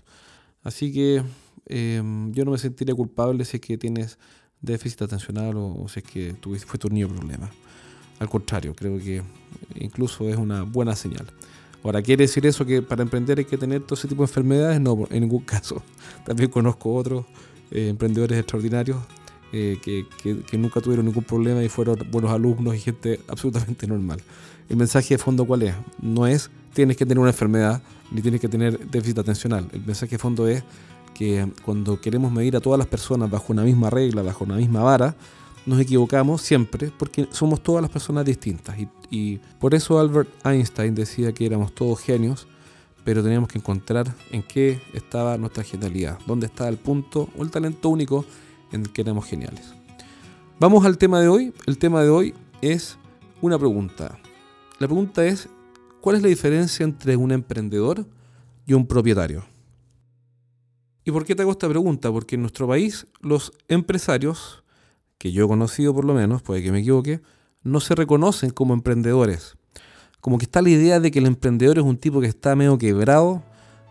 Así 0.63 0.93
que 0.93 1.23
em, 1.65 2.33
yo 2.33 2.45
no 2.45 2.51
me 2.51 2.59
sentiría 2.59 2.95
culpable 2.95 3.47
si 3.47 3.57
es 3.57 3.63
que 3.63 3.79
tienes 3.79 4.19
déficit 4.61 5.01
atencional 5.01 5.55
o, 5.57 5.87
si 5.89 6.01
es 6.01 6.05
que 6.05 6.35
tuviste, 6.35 6.67
fue 6.67 6.79
tu 6.79 6.91
niño 6.91 7.09
problema. 7.09 7.51
Al 8.19 8.29
contrario, 8.29 8.75
creo 8.75 8.99
que 8.99 9.23
incluso 9.75 10.29
es 10.29 10.37
una 10.37 10.63
buena 10.63 10.97
señal. 10.97 11.27
Ahora, 11.83 12.03
¿quiere 12.03 12.25
decir 12.25 12.45
eso 12.47 12.67
que 12.67 12.83
para 12.83 13.03
emprender 13.03 13.39
hay 13.39 13.45
que 13.45 13.57
tener 13.57 13.83
todo 13.83 13.95
ese 13.95 14.09
tipo 14.09 14.23
de 14.23 14.27
enfermedades? 14.27 14.81
No, 14.81 15.07
en 15.11 15.21
ningún 15.21 15.45
caso. 15.45 15.83
También 16.27 16.51
conozco 16.51 16.95
otros 16.95 17.25
eh, 17.71 17.89
emprendedores 17.89 18.39
extraordinarios 18.39 18.99
eh, 19.53 19.79
que, 19.83 20.59
nunca 20.59 20.81
tuvieron 20.81 21.07
ningún 21.07 21.23
problema 21.23 21.63
y 21.63 21.69
fueron 21.69 21.97
buenos 22.11 22.33
alumnos 22.33 22.75
y 22.75 22.81
gente 22.81 23.21
absolutamente 23.29 23.87
normal. 23.87 24.21
El 24.69 24.77
mensaje 24.77 25.15
de 25.15 25.19
fondo 25.19 25.45
cuál 25.45 25.63
es? 25.63 25.75
No 26.01 26.27
es 26.27 26.51
tienes 26.73 26.97
que 26.97 27.07
tener 27.07 27.21
una 27.21 27.31
enfermedad 27.31 27.81
ni 28.11 28.21
tienes 28.21 28.41
que 28.41 28.49
tener 28.49 28.79
déficit 28.91 29.19
atencional. 29.19 29.69
El 29.73 29.85
mensaje 29.87 30.11
de 30.11 30.19
fondo 30.19 30.47
es 30.47 30.63
que 31.15 31.51
cuando 31.65 32.01
queremos 32.01 32.31
medir 32.31 32.57
a 32.57 32.61
todas 32.61 32.79
las 32.79 32.87
personas 32.87 33.31
bajo 33.31 33.53
una 33.53 33.63
misma 33.63 33.89
regla, 33.89 34.23
bajo 34.23 34.45
una 34.45 34.57
misma 34.57 34.83
vara, 34.83 35.17
nos 35.67 35.81
equivocamos 35.81 36.41
siempre 36.43 36.93
porque 36.97 37.29
somos 37.31 37.63
todas 37.63 37.83
las 37.83 37.91
personas 37.91 38.25
distintas. 38.25 38.77
Y, 39.11 39.39
por 39.59 39.75
eso 39.75 39.99
Albert 39.99 40.31
Einstein 40.47 40.95
decía 40.95 41.33
que 41.33 41.45
éramos 41.45 41.75
todos 41.75 42.01
genios, 42.01 42.47
pero 43.05 43.23
teníamos 43.23 43.49
que 43.49 43.59
encontrar 43.59 44.15
en 44.31 44.43
qué 44.43 44.81
estaba 44.95 45.37
nuestra 45.37 45.65
genialidad, 45.65 46.19
dónde 46.27 46.47
estaba 46.47 46.71
el 46.71 46.77
punto 46.77 47.29
o 47.37 47.43
el 47.43 47.51
talento 47.51 47.89
único 47.89 48.25
en 48.73 48.83
el 48.83 48.93
que 48.93 49.03
éramos 49.03 49.27
geniales. 49.27 49.75
Vamos 50.59 50.85
al 50.87 50.99
tema 50.99 51.21
de 51.21 51.29
hoy. 51.29 51.53
El 51.67 51.79
tema 51.79 52.03
de 52.03 52.09
hoy 52.09 52.35
es 52.63 52.97
una 53.43 53.59
pregunta. 53.59 54.19
La 54.79 54.87
pregunta 54.87 55.25
es, 55.25 55.49
¿cuál 56.01 56.17
es 56.17 56.23
la 56.23 56.29
diferencia 56.29 56.85
entre 56.85 57.17
un 57.17 57.33
emprendedor 57.33 58.07
y 58.67 58.73
un 58.73 58.87
propietario? 58.87 59.45
¿Y 61.05 61.11
por 61.13 61.25
qué 61.25 61.35
te 61.35 61.43
hago 61.43 61.53
esta 61.53 61.69
pregunta? 61.69 62.11
Porque 62.11 62.35
en 62.35 62.43
nuestro 62.43 62.67
país 62.67 63.07
los 63.21 63.53
empresarios 63.69 64.65
que 65.19 65.33
yo 65.33 65.45
he 65.45 65.49
conocido 65.49 65.95
por 65.95 66.05
lo 66.05 66.15
menos, 66.15 66.43
puede 66.43 66.63
que 66.63 66.73
me 66.73 66.81
equivoque, 66.81 67.21
no 67.63 67.81
se 67.81 67.95
reconocen 67.95 68.51
como 68.51 68.75
emprendedores. 68.75 69.57
Como 70.21 70.39
que 70.39 70.45
está 70.45 70.63
la 70.63 70.71
idea 70.71 71.01
de 71.01 71.11
que 71.11 71.19
el 71.19 71.27
emprendedor 71.27 71.79
es 71.79 71.85
un 71.85 71.97
tipo 71.97 72.21
que 72.21 72.27
está 72.27 72.57
medio 72.57 72.79
quebrado, 72.79 73.43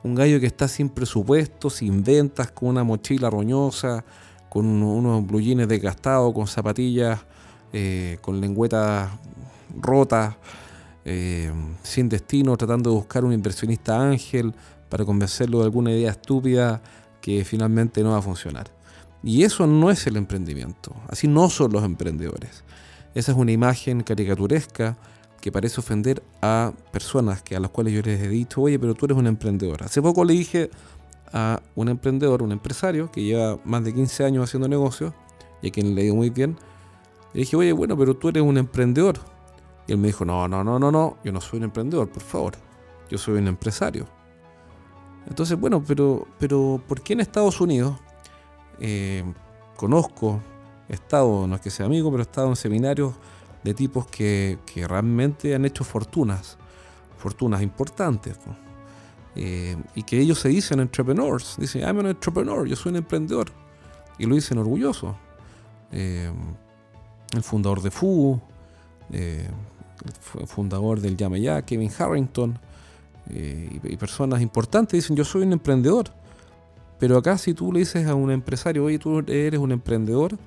un 0.03 0.15
gallo 0.15 0.39
que 0.39 0.45
está 0.45 0.67
sin 0.67 0.89
presupuesto, 0.89 1.69
sin 1.69 2.03
ventas, 2.03 2.51
con 2.51 2.69
una 2.69 2.83
mochila 2.83 3.29
roñosa, 3.29 4.05
con 4.49 4.65
unos 4.65 5.25
blue 5.25 5.39
desgastados, 5.65 6.33
con 6.33 6.47
zapatillas, 6.47 7.25
eh, 7.73 8.17
con 8.21 8.39
lengüetas 8.39 9.09
rotas, 9.75 10.35
eh, 11.03 11.51
sin 11.83 12.07
destino, 12.07 12.55
tratando 12.55 12.91
de 12.91 12.95
buscar 12.95 13.25
un 13.25 13.33
inversionista 13.33 13.99
ángel 14.01 14.53
para 14.89 15.03
convencerlo 15.03 15.59
de 15.59 15.65
alguna 15.65 15.91
idea 15.91 16.11
estúpida 16.11 16.81
que 17.19 17.43
finalmente 17.43 18.03
no 18.03 18.11
va 18.11 18.19
a 18.19 18.21
funcionar. 18.21 18.74
Y 19.25 19.43
eso 19.43 19.65
no 19.65 19.89
es 19.89 20.05
el 20.05 20.17
emprendimiento. 20.17 20.95
Así 21.09 21.27
no 21.27 21.49
son 21.49 21.71
los 21.71 21.83
emprendedores. 21.83 22.63
Esa 23.15 23.31
es 23.31 23.37
una 23.37 23.51
imagen 23.51 24.03
caricaturesca 24.03 24.97
que 25.41 25.51
parece 25.51 25.79
ofender 25.79 26.21
a 26.43 26.73
personas 26.91 27.41
que 27.41 27.55
a 27.55 27.59
las 27.59 27.71
cuales 27.71 27.95
yo 27.95 28.03
les 28.03 28.21
he 28.21 28.29
dicho, 28.29 28.61
oye, 28.61 28.77
pero 28.77 28.93
tú 28.93 29.05
eres 29.05 29.17
un 29.17 29.25
emprendedor. 29.25 29.81
Hace 29.81 29.99
poco 29.99 30.23
le 30.23 30.33
dije 30.33 30.69
a 31.33 31.59
un 31.73 31.89
emprendedor, 31.89 32.43
un 32.43 32.51
empresario 32.51 33.11
que 33.11 33.23
lleva 33.23 33.57
más 33.65 33.83
de 33.83 33.95
15 33.95 34.25
años 34.25 34.43
haciendo 34.43 34.67
negocios 34.67 35.11
y 35.63 35.69
a 35.69 35.71
quien 35.71 35.95
le 35.95 36.03
digo 36.03 36.15
muy 36.15 36.29
bien, 36.29 36.55
le 37.33 37.39
dije, 37.39 37.55
oye, 37.55 37.73
bueno, 37.73 37.97
pero 37.97 38.15
tú 38.15 38.29
eres 38.29 38.43
un 38.43 38.59
emprendedor. 38.59 39.17
Y 39.87 39.93
él 39.93 39.97
me 39.97 40.07
dijo, 40.07 40.23
no, 40.23 40.47
no, 40.47 40.63
no, 40.63 40.77
no, 40.77 40.91
no, 40.91 41.17
yo 41.23 41.31
no 41.31 41.41
soy 41.41 41.57
un 41.57 41.63
emprendedor, 41.63 42.09
por 42.09 42.21
favor. 42.21 42.53
Yo 43.09 43.17
soy 43.17 43.39
un 43.39 43.47
empresario. 43.47 44.05
Entonces, 45.27 45.59
bueno, 45.59 45.83
pero, 45.83 46.27
pero 46.37 46.79
¿por 46.87 47.01
qué 47.01 47.13
en 47.13 47.21
Estados 47.21 47.59
Unidos 47.59 47.95
eh, 48.79 49.23
conozco, 49.75 50.41
he 50.89 50.93
estado, 50.93 51.47
no 51.47 51.55
es 51.55 51.61
que 51.61 51.69
sea 51.69 51.85
amigo, 51.85 52.11
pero 52.11 52.23
he 52.23 52.25
estado 52.25 52.49
en 52.49 52.55
seminarios 52.55 53.13
de 53.63 53.73
tipos 53.73 54.07
que, 54.07 54.59
realmente 54.87 55.55
han 55.55 55.65
hecho 55.65 55.83
fortunas, 55.83 56.57
fortunas 57.17 57.61
importantes. 57.61 58.37
Eh, 59.37 59.75
y 59.95 60.03
que 60.03 60.19
ellos 60.19 60.39
se 60.39 60.49
dicen 60.49 60.79
entrepreneurs, 60.79 61.55
dicen, 61.57 61.81
I'm 61.81 61.99
an 61.99 62.07
entrepreneur, 62.07 62.65
yo 62.65 62.75
soy 62.75 62.91
un 62.91 62.97
emprendedor. 62.97 63.47
Y 64.17 64.25
lo 64.25 64.35
dicen 64.35 64.57
orgulloso. 64.57 65.17
Eh, 65.91 66.31
el 67.33 67.43
fundador 67.43 67.81
de 67.81 67.91
FU, 67.91 68.39
el 69.11 69.47
fundador 70.47 71.01
del 71.01 71.17
Llame 71.17 71.41
Ya, 71.41 71.61
Kevin 71.63 71.91
Harrington, 71.97 72.57
y 73.29 73.97
personas 73.97 74.41
importantes 74.41 74.91
dicen, 74.93 75.15
yo 75.15 75.25
soy 75.25 75.41
un 75.43 75.53
emprendedor. 75.53 76.11
Pero 76.99 77.17
acá 77.17 77.37
si 77.37 77.53
tú 77.53 77.71
le 77.73 77.79
dices 77.79 78.07
a 78.07 78.15
un 78.15 78.31
empresario, 78.31 78.85
oye, 78.85 78.99
tú 78.99 79.19
eres 79.27 79.59
un 79.59 79.71
emprendedor, 79.71 80.37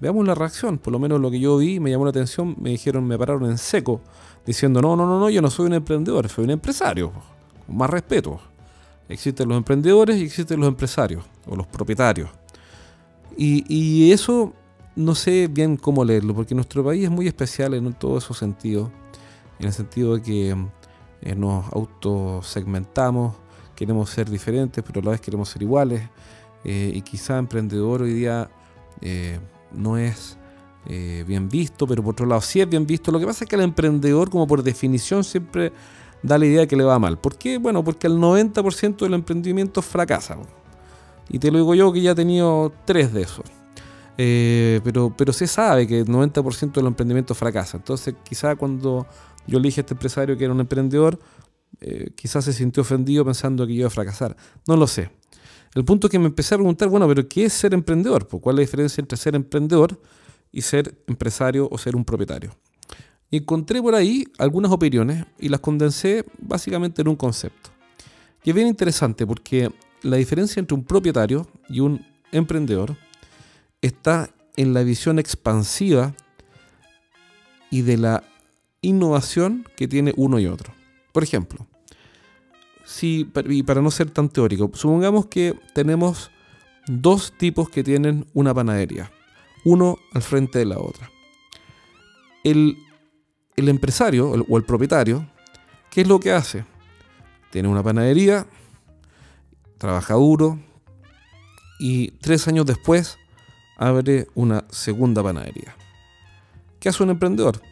veamos 0.00 0.26
la 0.26 0.34
reacción. 0.34 0.78
Por 0.78 0.92
lo 0.92 0.98
menos 0.98 1.20
lo 1.20 1.30
que 1.30 1.40
yo 1.40 1.58
vi 1.58 1.80
me 1.80 1.90
llamó 1.90 2.04
la 2.04 2.10
atención, 2.10 2.56
me 2.60 2.70
dijeron, 2.70 3.06
me 3.06 3.18
pararon 3.18 3.50
en 3.50 3.58
seco, 3.58 4.00
diciendo, 4.46 4.80
no, 4.80 4.96
no, 4.96 5.06
no, 5.06 5.18
no, 5.18 5.30
yo 5.30 5.42
no 5.42 5.50
soy 5.50 5.66
un 5.66 5.74
emprendedor, 5.74 6.28
soy 6.28 6.44
un 6.44 6.50
empresario. 6.50 7.12
Con 7.66 7.76
más 7.76 7.90
respeto. 7.90 8.40
Existen 9.08 9.48
los 9.48 9.58
emprendedores 9.58 10.16
y 10.16 10.24
existen 10.24 10.60
los 10.60 10.68
empresarios, 10.68 11.24
o 11.46 11.56
los 11.56 11.66
propietarios. 11.66 12.30
Y, 13.36 14.12
eso 14.12 14.52
no 14.96 15.14
sé 15.14 15.48
bien 15.48 15.76
cómo 15.76 16.04
leerlo, 16.04 16.34
porque 16.34 16.54
nuestro 16.54 16.84
país 16.84 17.04
es 17.04 17.10
muy 17.10 17.26
especial 17.26 17.74
en 17.74 17.92
todos 17.92 18.24
esos 18.24 18.38
sentidos. 18.38 18.90
En 19.58 19.66
el 19.66 19.72
sentido 19.72 20.16
de 20.16 20.22
que 20.22 20.56
eh, 21.22 21.34
nos 21.34 21.66
autosegmentamos, 21.72 23.34
queremos 23.74 24.10
ser 24.10 24.30
diferentes, 24.30 24.82
pero 24.84 25.00
a 25.00 25.04
la 25.04 25.10
vez 25.12 25.20
queremos 25.20 25.48
ser 25.48 25.62
iguales. 25.62 26.02
Eh, 26.64 26.92
y 26.94 27.02
quizá 27.02 27.38
emprendedor 27.38 28.02
hoy 28.02 28.14
día 28.14 28.48
eh, 29.02 29.38
no 29.72 29.98
es 29.98 30.38
eh, 30.86 31.22
bien 31.26 31.48
visto, 31.48 31.86
pero 31.86 32.02
por 32.02 32.12
otro 32.12 32.26
lado 32.26 32.40
sí 32.40 32.60
es 32.60 32.68
bien 32.68 32.86
visto. 32.86 33.12
Lo 33.12 33.20
que 33.20 33.26
pasa 33.26 33.44
es 33.44 33.50
que 33.50 33.56
el 33.56 33.62
emprendedor, 33.62 34.30
como 34.30 34.46
por 34.46 34.62
definición, 34.62 35.24
siempre 35.24 35.72
da 36.22 36.38
la 36.38 36.46
idea 36.46 36.60
de 36.60 36.68
que 36.68 36.76
le 36.76 36.84
va 36.84 36.98
mal. 36.98 37.18
¿Por 37.18 37.36
qué? 37.36 37.58
Bueno, 37.58 37.84
porque 37.84 38.06
el 38.06 38.14
90% 38.14 38.96
del 38.96 39.14
emprendimiento 39.14 39.82
fracasa. 39.82 40.38
Y 41.28 41.38
te 41.38 41.50
lo 41.50 41.58
digo 41.58 41.74
yo 41.74 41.92
que 41.92 42.00
ya 42.00 42.12
he 42.12 42.14
tenido 42.14 42.72
tres 42.86 43.12
de 43.12 43.22
esos. 43.22 43.44
pero, 44.16 45.12
pero 45.16 45.32
se 45.32 45.46
sabe 45.46 45.86
que 45.86 46.00
el 46.00 46.06
90% 46.06 46.72
del 46.72 46.86
emprendimiento 46.86 47.34
fracasa. 47.34 47.76
Entonces, 47.76 48.14
quizá 48.22 48.56
cuando 48.56 49.06
yo 49.46 49.58
elige 49.58 49.80
a 49.80 49.82
este 49.82 49.94
empresario 49.94 50.36
que 50.38 50.44
era 50.44 50.52
un 50.54 50.60
emprendedor, 50.60 51.18
eh, 51.80 52.10
quizás 52.14 52.44
se 52.44 52.52
sintió 52.52 52.82
ofendido 52.82 53.24
pensando 53.24 53.66
que 53.66 53.72
iba 53.72 53.86
a 53.86 53.90
fracasar. 53.90 54.36
No 54.66 54.76
lo 54.76 54.86
sé. 54.86 55.10
El 55.74 55.84
punto 55.84 56.06
es 56.06 56.10
que 56.10 56.18
me 56.18 56.26
empecé 56.26 56.54
a 56.54 56.58
preguntar, 56.58 56.88
bueno, 56.88 57.08
pero 57.08 57.26
¿qué 57.28 57.46
es 57.46 57.52
ser 57.52 57.74
emprendedor? 57.74 58.28
Pues, 58.28 58.42
¿Cuál 58.42 58.54
es 58.54 58.56
la 58.58 58.60
diferencia 58.62 59.00
entre 59.00 59.18
ser 59.18 59.34
emprendedor 59.34 60.00
y 60.52 60.62
ser 60.62 61.02
empresario 61.08 61.68
o 61.70 61.78
ser 61.78 61.96
un 61.96 62.04
propietario? 62.04 62.56
Y 63.30 63.38
encontré 63.38 63.82
por 63.82 63.94
ahí 63.94 64.24
algunas 64.38 64.70
opiniones 64.70 65.24
y 65.40 65.48
las 65.48 65.60
condensé 65.60 66.24
básicamente 66.38 67.02
en 67.02 67.08
un 67.08 67.16
concepto. 67.16 67.70
Y 68.44 68.50
es 68.50 68.54
bien 68.54 68.68
interesante 68.68 69.26
porque 69.26 69.72
la 70.02 70.16
diferencia 70.16 70.60
entre 70.60 70.76
un 70.76 70.84
propietario 70.84 71.48
y 71.68 71.80
un 71.80 72.06
emprendedor 72.30 72.96
está 73.80 74.30
en 74.56 74.74
la 74.74 74.82
visión 74.82 75.18
expansiva 75.18 76.14
y 77.70 77.82
de 77.82 77.96
la 77.96 78.22
innovación 78.82 79.66
que 79.76 79.88
tiene 79.88 80.12
uno 80.16 80.38
y 80.38 80.46
otro. 80.46 80.73
Por 81.14 81.22
ejemplo, 81.22 81.64
si, 82.84 83.30
y 83.48 83.62
para 83.62 83.80
no 83.80 83.92
ser 83.92 84.10
tan 84.10 84.28
teórico, 84.28 84.68
supongamos 84.74 85.26
que 85.26 85.54
tenemos 85.72 86.32
dos 86.88 87.32
tipos 87.38 87.70
que 87.70 87.84
tienen 87.84 88.26
una 88.34 88.52
panadería, 88.52 89.12
uno 89.64 89.96
al 90.12 90.22
frente 90.22 90.58
de 90.58 90.64
la 90.64 90.80
otra. 90.80 91.08
El, 92.42 92.76
empresario 93.54 94.28
o 94.28 94.56
el 94.56 94.64
propietario, 94.64 95.24
¿qué 95.88 96.00
es 96.00 96.08
lo 96.08 96.18
que 96.18 96.32
hace? 96.32 96.64
Tiene 97.52 97.68
una 97.68 97.84
panadería, 97.84 98.48
trabaja 99.78 100.14
duro 100.14 100.58
y 101.78 102.10
tres 102.10 102.48
años 102.48 102.66
después 102.66 103.18
abre 103.76 104.26
una 104.34 104.64
segunda 104.68 105.22
panadería. 105.22 105.76
¿Qué 106.80 106.88
hace 106.88 107.04
un 107.04 107.10
emprendedor? 107.10 107.62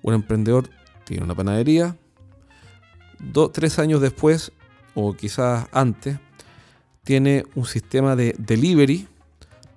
Un 0.00 0.14
emprendedor 0.14 0.70
tiene 1.04 1.24
una 1.24 1.34
panadería, 1.34 1.98
tres 3.52 3.78
años 3.78 4.00
después, 4.00 4.52
o 4.94 5.14
quizás 5.14 5.66
antes, 5.72 6.18
tiene 7.02 7.44
un 7.54 7.66
sistema 7.66 8.16
de 8.16 8.34
delivery 8.38 9.08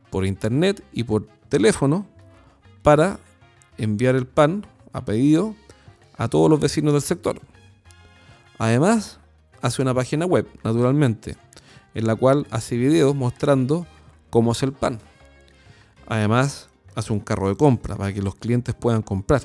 por 0.10 0.26
internet 0.26 0.84
y 0.94 1.04
por 1.04 1.28
teléfono 1.50 2.06
para 2.82 3.20
enviar 3.78 4.16
el 4.16 4.26
pan 4.26 4.66
a 4.94 5.04
pedido 5.04 5.56
a 6.18 6.28
todos 6.28 6.50
los 6.50 6.60
vecinos 6.60 6.94
del 6.94 7.02
sector. 7.02 7.40
Además, 8.58 9.20
hace 9.62 9.82
una 9.82 9.94
página 9.94 10.26
web, 10.26 10.48
naturalmente, 10.64 11.36
en 11.94 12.08
la 12.08 12.16
cual 12.16 12.48
hace 12.50 12.78
videos 12.78 13.16
mostrando 13.16 13.86
cómo 14.30 14.52
hace 14.52 14.66
el 14.66 14.74
pan. 14.74 15.00
Además, 16.08 16.70
hace 16.96 17.14
un 17.14 17.20
carro 17.20 17.50
de 17.50 17.56
compra 17.56 17.96
para 17.96 18.14
que 18.14 18.22
los 18.22 18.36
clientes 18.36 18.74
puedan 18.74 19.02
comprar. 19.02 19.42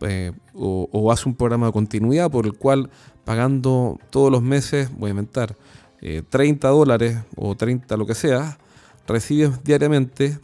Eh, 0.00 0.32
o, 0.54 1.10
hace 1.10 1.28
un 1.28 1.34
programa 1.34 1.66
de 1.66 1.72
continuidad 1.72 2.30
por 2.30 2.46
el 2.46 2.54
cual 2.54 2.90
pagando 3.24 3.98
todos 4.10 4.30
los 4.30 4.42
meses, 4.42 4.90
voy 4.96 5.08
a 5.08 5.10
inventar, 5.10 5.56
30 6.00 6.68
eh, 6.68 6.70
dólares 6.70 7.18
o 7.36 7.54
30 7.54 7.96
lo 7.96 8.04
que 8.04 8.14
sea, 8.14 8.58
recibes 9.06 9.62
diariamente 9.64 10.38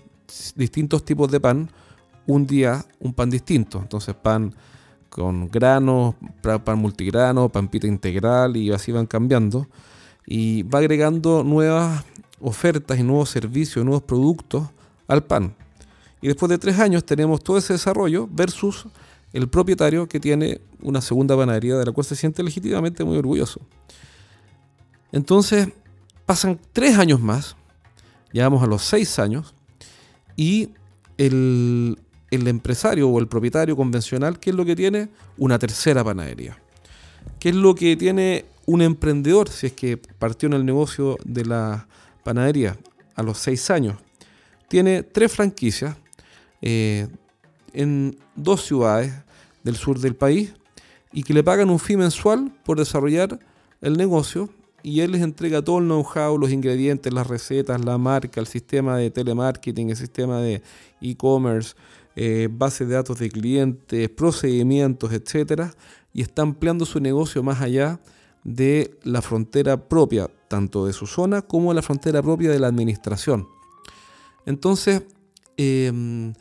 distintos 0.55 1.05
tipos 1.05 1.31
de 1.31 1.41
pan, 1.41 1.71
un 2.27 2.47
día 2.47 2.85
un 3.01 3.13
pan 3.13 3.31
distinto. 3.31 3.79
Entonces 3.81 4.15
pan 4.15 4.55
con 5.09 5.49
granos, 5.49 6.15
pan 6.43 6.79
multigrano, 6.79 7.49
pan 7.49 7.69
pita 7.69 7.87
integral 7.87 8.57
y 8.57 8.73
así 8.73 8.93
van 8.93 9.07
cambiando. 9.07 9.67
Y 10.27 10.63
va 10.63 10.79
agregando 10.79 11.43
nuevas 11.43 12.05
ofertas 12.41 12.99
y 12.99 13.03
nuevos 13.03 13.31
servicios, 13.31 13.85
nuevos 13.85 14.03
productos 14.03 14.69
al 15.09 15.25
pan. 15.25 15.55
Y 16.23 16.29
después 16.29 16.49
de 16.51 16.59
tres 16.59 16.79
años 16.79 17.05
tenemos 17.05 17.43
todo 17.43 17.59
ese 17.59 17.73
desarrollo 17.73 18.29
versus 18.31 18.87
el 19.33 19.49
propietario 19.49 20.09
que 20.09 20.21
tiene 20.21 20.61
una 20.83 21.01
segunda 21.01 21.37
panadería 21.37 21.77
de 21.77 21.87
la 21.87 21.93
cual 21.93 22.05
se 22.05 22.17
siente 22.17 22.43
legítimamente 22.43 23.05
muy 23.05 23.17
orgulloso. 23.17 23.61
Entonces, 25.13 25.69
pasan 26.27 26.59
tres 26.73 26.99
años 26.99 27.21
más, 27.21 27.57
llegamos 28.33 28.63
a 28.63 28.67
los 28.67 28.83
seis 28.83 29.19
años, 29.19 29.55
y 30.37 30.71
el, 31.19 31.99
empresario 32.31 33.09
o 33.09 33.19
el 33.19 33.29
propietario 33.29 33.77
convencional, 33.77 34.39
¿qué 34.39 34.51
es 34.51 34.57
lo 34.57 34.65
que 34.65 34.77
tiene? 34.77 35.09
Una 35.37 35.59
tercera 35.59 36.03
panadería. 36.03 36.59
¿Qué 37.39 37.51
es 37.51 37.55
lo 37.55 37.75
que 37.75 37.97
tiene 37.97 38.47
un 38.67 38.83
emprendedor 38.83 39.49
si 39.49 39.67
es 39.67 39.73
que 39.73 39.97
partió 39.97 40.47
en 40.47 40.55
el 40.55 40.65
negocio 40.65 41.19
de 41.25 41.45
la 41.45 41.89
panadería 42.25 42.77
a 43.17 43.23
los 43.23 43.39
seis 43.39 43.71
años? 43.71 43.97
Tiene 44.69 45.03
tres 45.03 45.33
franquicias 45.33 45.97
eh, 46.63 47.09
en 47.73 48.17
dos 48.37 48.65
ciudades 48.65 49.13
del 49.63 49.77
sur 49.77 49.99
del 49.99 50.15
país 50.15 50.55
y 51.13 51.23
que 51.23 51.35
le 51.35 51.43
pagan 51.43 51.71
un 51.71 51.79
fee 51.79 51.97
mensual 51.97 52.53
por 52.65 52.79
desarrollar 52.79 53.39
el 53.81 53.97
negocio 53.97 54.51
y 54.83 55.01
él 55.01 55.13
les 55.13 55.23
entrega 55.23 55.63
todo 55.63 55.79
el 55.79 55.85
know-how, 55.85 56.39
los 56.39 56.51
ingredientes, 56.51 57.13
las 57.13 57.27
recetas, 57.27 57.85
la 57.85 57.99
marca, 57.99 58.41
el 58.41 58.47
sistema 58.47 58.97
de 58.97 59.11
telemarketing, 59.11 59.91
el 59.91 59.97
sistema 59.97 60.41
de 60.41 60.63
e-commerce, 61.01 61.75
eh, 62.17 62.49
base 62.51 62.87
de 62.87 62.95
datos 62.95 63.19
de 63.19 63.31
clientes, 63.31 64.09
procedimientos, 64.09 65.13
etcétera, 65.13 65.75
y 66.13 66.23
está 66.23 66.43
ampliando 66.43 66.87
su 66.87 67.01
negocio 67.01 67.43
más 67.43 67.61
allá 67.61 68.01
de 68.43 68.99
la 69.03 69.23
frontera 69.23 69.89
propia, 69.89 70.31
tanto 70.49 70.87
de 70.87 70.93
su 70.93 71.07
zona 71.07 71.43
como 71.43 71.71
de 71.71 71.77
la 71.77 71.83
frontera 71.83 72.23
propia 72.23 72.51
de 72.51 72.59
la 72.59 72.69
administración. 72.69 73.49
Entonces, 74.47 75.03
em, 75.57 76.33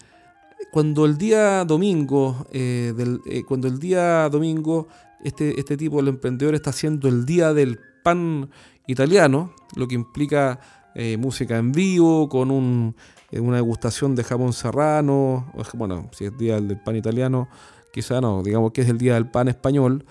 cuando 0.72 1.06
el 1.06 1.18
día 1.18 1.66
domingo, 1.66 2.46
eh, 2.52 2.94
eh, 3.26 3.44
cuando 3.44 3.68
el 3.68 3.80
día 3.80 4.30
domingo 4.30 4.88
este, 5.24 5.60
este 5.60 5.78
tipo, 5.78 6.02
de 6.02 6.10
emprendedor, 6.10 6.56
está 6.56 6.70
haciendo 6.70 7.08
el 7.08 7.26
día 7.26 7.54
del 7.54 7.80
pan 8.04 8.50
italiano, 8.88 9.54
lo 9.76 9.88
que 9.88 9.96
implica 9.96 10.60
eh, 10.96 11.18
música 11.18 11.58
en 11.58 11.72
vivo, 11.72 12.30
con 12.30 12.52
una 12.52 13.56
degustación 13.56 14.16
de 14.16 14.24
jamón 14.24 14.54
serrano, 14.54 15.52
bueno, 15.74 16.10
si 16.12 16.26
es 16.26 16.38
día 16.38 16.60
del 16.60 16.80
pan 16.80 16.96
italiano, 16.96 17.50
quizá 17.92 18.22
no, 18.22 18.44
digamos 18.44 18.72
que 18.72 18.82
es 18.82 18.90
el 18.90 18.98
día 18.98 19.16
del 19.16 19.30
pan 19.30 19.48
español, 19.48 20.06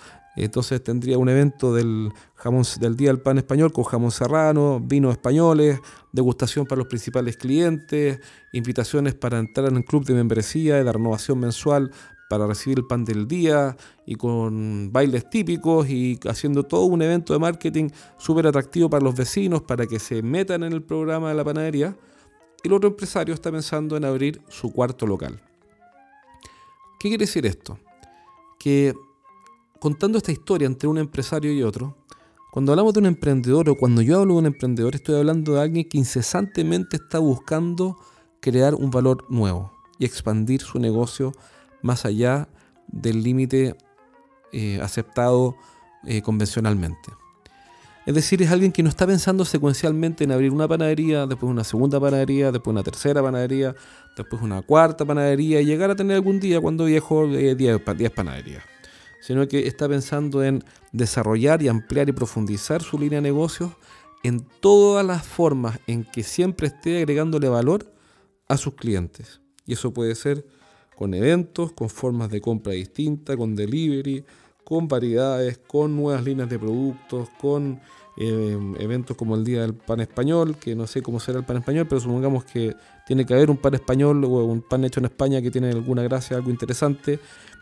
entonces 0.45 0.83
tendría 0.83 1.19
un 1.19 1.29
evento 1.29 1.75
del, 1.75 2.13
jamón, 2.35 2.65
del 2.81 2.97
Día 2.97 3.09
del 3.09 3.21
Pan 3.21 3.39
Español 3.39 3.73
con 3.73 3.85
jamón 3.85 4.11
serrano, 4.11 4.81
vinos 4.81 5.13
españoles, 5.13 5.81
degustación 6.13 6.67
para 6.67 6.79
los 6.79 6.89
principales 6.89 7.37
clientes, 7.37 8.21
invitaciones 8.53 9.15
para 9.15 9.39
entrar 9.39 9.69
en 9.69 9.77
el 9.77 9.85
club 9.85 10.05
de 10.05 10.15
membresía, 10.15 10.77
de 10.77 10.85
la 10.85 10.93
renovación 10.93 11.41
mensual 11.41 11.91
para 12.29 12.47
recibir 12.47 12.79
el 12.79 12.87
pan 12.87 13.05
del 13.05 13.27
día 13.27 13.77
y 14.07 14.15
con 14.15 14.93
bailes 14.93 15.29
típicos 15.31 15.89
y 15.89 16.21
haciendo 16.29 16.63
todo 16.63 16.85
un 16.85 17.03
evento 17.03 17.33
de 17.33 17.39
marketing 17.39 17.89
súper 18.19 18.47
atractivo 18.47 18.89
para 18.91 19.03
los 19.03 19.15
vecinos 19.15 19.63
para 19.63 19.87
que 19.87 19.99
se 19.99 20.23
metan 20.23 20.63
en 20.63 20.73
el 20.73 20.83
programa 20.83 21.31
de 21.31 21.35
la 21.35 21.45
panadería. 21.45 21.97
El 22.63 22.73
otro 22.73 22.91
empresario 22.91 23.35
está 23.35 23.51
pensando 23.51 23.97
en 23.97 24.05
abrir 24.05 24.43
su 24.49 24.73
cuarto 24.73 25.07
local. 25.07 25.41
¿Qué 27.01 27.09
quiere 27.09 27.25
decir 27.25 27.47
esto? 27.47 27.79
Que 28.59 28.93
contando 29.79 30.19
esta 30.19 30.33
historia 30.33 30.67
entre 30.67 30.89
un 30.89 30.99
empresario 30.99 31.53
y 31.53 31.63
otro, 31.63 31.97
cuando 32.51 32.73
hablamos 32.73 32.95
de 32.95 33.01
un 33.01 33.07
emprendedor 33.07 33.69
o 33.69 33.77
cuando 33.77 34.03
yo 34.03 34.21
hablo 34.21 34.35
de 34.35 34.41
un 34.41 34.47
emprendedor, 34.47 34.95
estoy 34.95 35.17
hablando 35.17 35.55
de 35.55 35.61
alguien 35.61 35.89
que 35.89 35.99
incesantemente 35.99 36.97
está 36.97 37.19
buscando 37.19 37.97
crear 38.41 38.75
un 38.75 38.91
valor 38.91 39.25
nuevo 39.29 39.73
y 39.99 40.05
expandir 40.05 40.63
su 40.63 40.79
negocio 40.79 41.33
más 41.83 42.05
allá 42.05 42.49
del 42.87 43.23
límite 43.23 43.77
eh, 44.53 44.81
aceptado 44.83 45.57
eh, 46.05 46.23
convencionalmente. 46.23 47.13
Es 48.07 48.15
decir, 48.15 48.41
es 48.41 48.51
alguien 48.51 48.73
que 48.73 48.83
no 48.83 48.89
está 48.89 49.07
pensando 49.07 49.45
secuencialmente 49.45 50.25
en 50.25 50.33
abrir 50.33 50.51
una 50.51 50.67
panadería, 50.67 51.27
después 51.27 51.51
una 51.51 51.65
segunda 51.65 52.01
panadería, 52.01 52.51
después 52.51 52.73
una 52.73 52.83
tercera 52.83 53.23
panadería, 53.23 53.75
después 54.17 54.41
una 54.41 54.63
cuarta 54.63 55.05
panadería 55.05 55.61
y 55.61 55.67
llegar 55.67 55.91
a 55.91 55.97
tener 55.97 56.15
algún 56.15 56.41
día 56.41 56.59
cuando 56.59 56.87
viejo 56.87 57.27
10 57.29 57.61
eh, 57.61 58.11
panaderías 58.11 58.65
sino 59.21 59.47
que 59.49 59.67
está 59.67 59.89
pensando 59.89 60.43
en 60.43 60.65
desarrollar 60.93 61.63
y 61.63 61.69
ampliar 61.69 62.09
y 62.09 62.13
profundizar 62.13 62.83
su 62.83 62.99
línea 62.99 63.19
de 63.19 63.23
negocios 63.23 63.73
en 64.23 64.47
todas 64.61 65.05
las 65.05 65.27
formas 65.27 65.79
en 65.87 66.05
que 66.05 66.23
siempre 66.23 66.69
esté 66.69 66.99
agregándole 66.99 67.49
valor 67.49 67.93
a 68.49 68.57
sus 68.57 68.75
clientes. 68.75 69.41
Y 69.67 69.75
eso 69.75 69.93
puede 69.93 70.15
ser 70.15 70.47
con 70.97 71.15
eventos, 71.15 71.73
con 71.73 71.89
formas 71.89 72.31
de 72.31 72.41
compra 72.41 72.73
distintas, 72.73 73.37
con 73.37 73.55
delivery, 73.55 74.25
con 74.65 74.89
variedades, 74.89 75.59
con 75.59 75.97
nuevas 75.97 76.25
líneas 76.25 76.49
de 76.49 76.59
productos, 76.59 77.29
con 77.41 77.81
eh, 78.17 78.59
eventos 78.81 79.17
como 79.17 79.37
el 79.37 79.45
Día 79.45 79.61
del 79.61 79.75
Pan 79.75 80.01
Español, 80.01 80.57
que 80.57 80.75
no 80.75 80.89
sé 80.89 81.03
cómo 81.03 81.21
será 81.21 81.39
el 81.39 81.45
pan 81.45 81.59
español, 81.59 81.87
pero 81.89 82.01
supongamos 82.01 82.45
que 82.45 82.75
tiene 83.07 83.25
que 83.25 83.33
haber 83.33 83.49
un 83.49 83.59
pan 83.59 83.75
español 83.75 84.25
o 84.25 84.45
un 84.45 84.61
pan 84.61 84.85
hecho 84.85 84.99
en 84.99 85.07
España 85.07 85.41
que 85.41 85.53
tiene 85.53 85.71
alguna 85.71 86.03
gracia, 86.03 86.37
algo 86.37 86.51
interesante, 86.51 87.21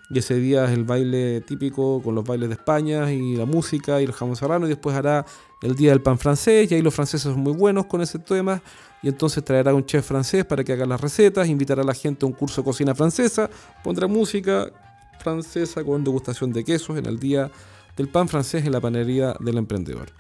y 0.08 0.20
ese 0.20 0.36
día 0.36 0.66
es 0.66 0.70
el 0.70 0.84
baile 0.84 1.40
típico 1.40 2.00
con 2.00 2.14
los 2.14 2.24
bailes 2.24 2.48
de 2.48 2.54
España 2.54 3.12
y 3.12 3.36
la 3.36 3.44
música 3.44 4.00
y 4.00 4.04
el 4.04 4.12
jamón 4.12 4.36
serrano. 4.36 4.66
Y 4.66 4.68
después 4.68 4.94
hará 4.94 5.26
el 5.62 5.74
día 5.74 5.90
del 5.90 6.00
pan 6.00 6.18
francés. 6.18 6.70
Y 6.70 6.74
ahí 6.76 6.82
los 6.82 6.94
franceses 6.94 7.32
son 7.32 7.40
muy 7.40 7.52
buenos 7.52 7.86
con 7.86 8.00
ese 8.00 8.20
tema. 8.20 8.62
Y 9.02 9.08
entonces 9.08 9.44
traerá 9.44 9.74
un 9.74 9.84
chef 9.84 10.06
francés 10.06 10.44
para 10.44 10.62
que 10.62 10.72
haga 10.72 10.86
las 10.86 11.00
recetas. 11.00 11.48
Invitará 11.48 11.82
a 11.82 11.84
la 11.84 11.94
gente 11.94 12.24
a 12.24 12.28
un 12.28 12.34
curso 12.34 12.60
de 12.60 12.66
cocina 12.66 12.94
francesa. 12.94 13.50
Pondrá 13.82 14.06
música 14.06 14.70
francesa 15.18 15.82
con 15.82 16.04
degustación 16.04 16.52
de 16.52 16.62
quesos 16.62 16.96
en 16.96 17.06
el 17.06 17.18
día 17.18 17.50
del 17.96 18.08
pan 18.08 18.28
francés 18.28 18.64
en 18.64 18.72
la 18.72 18.80
panería 18.80 19.34
del 19.40 19.58
emprendedor. 19.58 20.10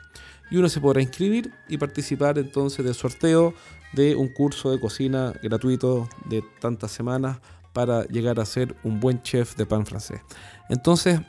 Y 0.50 0.56
uno 0.56 0.68
se 0.68 0.80
podrá 0.80 1.00
inscribir 1.00 1.52
y 1.68 1.78
participar 1.78 2.38
entonces 2.38 2.84
del 2.84 2.94
sorteo 2.94 3.54
de 3.92 4.16
un 4.16 4.28
curso 4.28 4.70
de 4.70 4.80
cocina 4.80 5.32
gratuito 5.42 6.08
de 6.28 6.42
tantas 6.60 6.90
semanas 6.90 7.38
para 7.76 8.06
llegar 8.06 8.40
a 8.40 8.46
ser 8.46 8.74
un 8.84 9.00
buen 9.00 9.20
chef 9.20 9.54
de 9.54 9.66
pan 9.66 9.84
francés. 9.84 10.22
Entonces, 10.70 11.20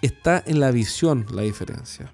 está 0.00 0.40
en 0.46 0.60
la 0.60 0.70
visión 0.70 1.26
la 1.32 1.42
diferencia. 1.42 2.12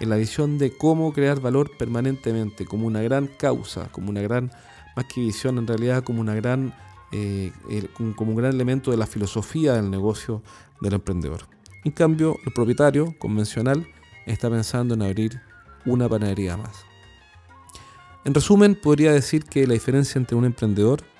En 0.00 0.08
la 0.08 0.16
visión 0.16 0.56
de 0.56 0.74
cómo 0.74 1.12
crear 1.12 1.38
valor 1.38 1.76
permanentemente, 1.76 2.64
como 2.64 2.86
una 2.86 3.02
gran 3.02 3.26
causa, 3.26 3.92
como 3.92 4.08
una 4.08 4.22
gran, 4.22 4.50
más 4.96 5.04
que 5.04 5.20
visión 5.20 5.58
en 5.58 5.66
realidad, 5.66 6.02
como 6.02 6.22
una 6.22 6.34
gran, 6.34 6.72
eh, 7.12 7.52
como 8.16 8.30
un 8.30 8.36
gran 8.38 8.54
elemento 8.54 8.90
de 8.90 8.96
la 8.96 9.06
filosofía 9.06 9.74
del 9.74 9.90
negocio 9.90 10.42
del 10.80 10.94
emprendedor. 10.94 11.42
En 11.84 11.92
cambio, 11.92 12.38
el 12.46 12.52
propietario 12.54 13.14
convencional 13.18 13.86
está 14.24 14.48
pensando 14.48 14.94
en 14.94 15.02
abrir 15.02 15.38
una 15.84 16.08
panadería 16.08 16.56
más. 16.56 16.86
En 18.24 18.32
resumen, 18.32 18.74
podría 18.74 19.12
decir 19.12 19.44
que 19.44 19.66
la 19.66 19.74
diferencia 19.74 20.18
entre 20.18 20.34
un 20.34 20.46
emprendedor 20.46 21.11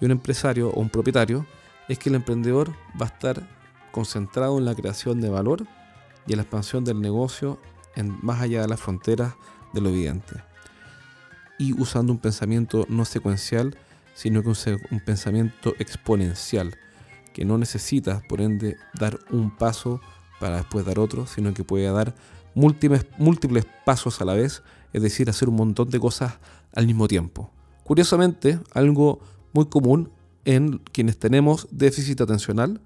y 0.00 0.04
un 0.04 0.10
empresario 0.10 0.70
o 0.70 0.80
un 0.80 0.90
propietario 0.90 1.46
es 1.88 1.98
que 1.98 2.08
el 2.08 2.14
emprendedor 2.14 2.72
va 3.00 3.06
a 3.06 3.08
estar 3.08 3.48
concentrado 3.92 4.58
en 4.58 4.64
la 4.64 4.74
creación 4.74 5.20
de 5.20 5.30
valor 5.30 5.66
y 6.26 6.32
en 6.32 6.38
la 6.38 6.42
expansión 6.42 6.84
del 6.84 7.00
negocio 7.00 7.58
en, 7.96 8.18
más 8.22 8.40
allá 8.40 8.62
de 8.62 8.68
las 8.68 8.80
fronteras 8.80 9.34
de 9.72 9.80
lo 9.80 9.88
evidente. 9.88 10.42
Y 11.58 11.78
usando 11.80 12.12
un 12.12 12.18
pensamiento 12.18 12.86
no 12.88 13.04
secuencial, 13.04 13.76
sino 14.14 14.42
que 14.42 14.48
un, 14.48 14.56
un 14.90 15.00
pensamiento 15.00 15.74
exponencial, 15.78 16.76
que 17.32 17.44
no 17.44 17.58
necesita, 17.58 18.22
por 18.28 18.40
ende, 18.40 18.76
dar 18.94 19.18
un 19.30 19.56
paso 19.56 20.00
para 20.38 20.56
después 20.56 20.84
dar 20.84 20.98
otro, 20.98 21.26
sino 21.26 21.54
que 21.54 21.64
puede 21.64 21.90
dar 21.90 22.14
múltiples, 22.54 23.06
múltiples 23.18 23.66
pasos 23.84 24.20
a 24.20 24.24
la 24.24 24.34
vez, 24.34 24.62
es 24.92 25.02
decir, 25.02 25.28
hacer 25.28 25.48
un 25.48 25.56
montón 25.56 25.90
de 25.90 26.00
cosas 26.00 26.38
al 26.74 26.86
mismo 26.86 27.08
tiempo. 27.08 27.50
Curiosamente, 27.84 28.60
algo 28.74 29.20
muy 29.52 29.66
común 29.66 30.10
en 30.44 30.78
quienes 30.92 31.18
tenemos 31.18 31.68
déficit 31.70 32.20
atencional, 32.20 32.80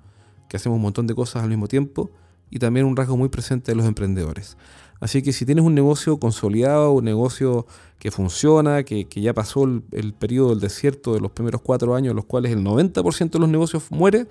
que 0.49 0.57
hacemos 0.57 0.77
un 0.77 0.83
montón 0.83 1.07
de 1.07 1.15
cosas 1.15 1.43
al 1.43 1.49
mismo 1.49 1.69
tiempo, 1.69 2.11
y 2.51 2.59
también 2.59 2.85
un 2.85 2.97
rasgo 2.97 3.17
muy 3.17 3.29
presente 3.29 3.73
de 3.73 3.77
los 3.77 3.87
emprendedores. 3.87 4.57
Así 5.01 5.23
que 5.23 5.33
si 5.33 5.45
tienes 5.45 5.65
un 5.65 5.75
negocio 5.75 6.19
consolidado, 6.19 6.93
un 6.93 7.05
negocio 7.05 7.67
que 7.99 8.11
funciona, 8.11 8.85
que, 8.85 9.07
ya 9.15 9.35
pasó 9.35 9.65
el, 9.65 10.13
periodo 10.13 10.51
del 10.51 10.61
desierto 10.61 11.15
de 11.15 11.21
los 11.21 11.33
primeros 11.33 11.61
cuatro 11.63 11.95
años, 11.95 12.15
los 12.15 12.25
cuales 12.25 12.53
el 12.53 12.63
90% 12.63 13.31
de 13.31 13.39
los 13.39 13.49
negocios 13.49 13.85
muere, 13.91 14.29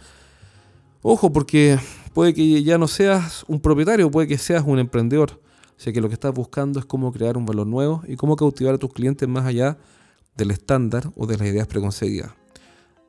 ojo, 1.01 1.33
porque 1.33 1.77
puede 2.13 2.33
que 2.33 2.63
ya 2.63 2.77
no 2.77 2.87
seas 2.87 3.43
un 3.47 3.59
propietario, 3.59 4.09
puede 4.11 4.27
que 4.27 4.37
seas 4.37 4.63
un 4.65 4.79
emprendedor. 4.79 5.41
O 5.77 5.83
sea 5.83 5.91
que 5.91 5.99
lo 5.99 6.07
que 6.07 6.13
estás 6.13 6.33
buscando 6.33 6.79
es 6.79 6.85
cómo 6.85 7.11
crear 7.11 7.37
un 7.37 7.45
valor 7.45 7.65
nuevo 7.65 8.03
y 8.07 8.15
cómo 8.15 8.35
cautivar 8.35 8.75
a 8.75 8.77
tus 8.77 8.93
clientes 8.93 9.27
más 9.27 9.45
allá 9.45 9.77
del 10.35 10.51
estándar 10.51 11.11
o 11.15 11.25
de 11.25 11.37
las 11.37 11.47
ideas 11.47 11.67
preconcebidas. 11.67 12.31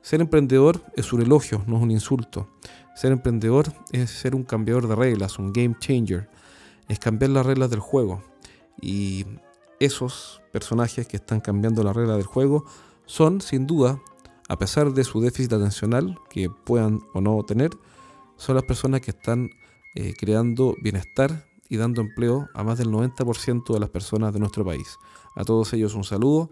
Ser 0.02 0.20
emprendedor 0.20 0.82
es 0.96 1.12
un 1.12 1.22
elogio, 1.22 1.62
no 1.66 1.76
es 1.76 1.82
un 1.82 1.90
insulto. 1.90 2.48
Ser 2.96 3.12
emprendedor 3.12 3.72
es 3.92 4.10
ser 4.10 4.34
un 4.34 4.42
cambiador 4.42 4.88
de 4.88 4.96
reglas, 4.96 5.38
un 5.38 5.52
game 5.52 5.76
changer. 5.78 6.28
Es 6.88 6.98
cambiar 6.98 7.30
las 7.30 7.46
reglas 7.46 7.70
del 7.70 7.80
juego. 7.80 8.22
Y 8.80 9.24
esos 9.78 10.42
personajes 10.52 11.06
que 11.06 11.16
están 11.16 11.40
cambiando 11.40 11.82
las 11.84 11.94
reglas 11.94 12.16
del 12.16 12.26
juego 12.26 12.64
son, 13.06 13.40
sin 13.40 13.66
duda, 13.66 14.00
a 14.48 14.58
pesar 14.58 14.92
de 14.92 15.04
su 15.04 15.20
déficit 15.20 15.52
atencional 15.52 16.18
que 16.28 16.50
puedan 16.50 17.00
o 17.14 17.20
no 17.20 17.42
tener, 17.44 17.70
son 18.36 18.56
las 18.56 18.64
personas 18.64 19.00
que 19.00 19.12
están 19.12 19.50
eh, 19.94 20.14
creando 20.18 20.74
bienestar 20.82 21.46
y 21.68 21.76
dando 21.76 22.00
empleo 22.00 22.48
a 22.54 22.64
más 22.64 22.78
del 22.78 22.88
90% 22.88 23.72
de 23.72 23.80
las 23.80 23.88
personas 23.88 24.32
de 24.34 24.40
nuestro 24.40 24.64
país. 24.64 24.98
A 25.36 25.44
todos 25.44 25.72
ellos 25.72 25.94
un 25.94 26.04
saludo, 26.04 26.50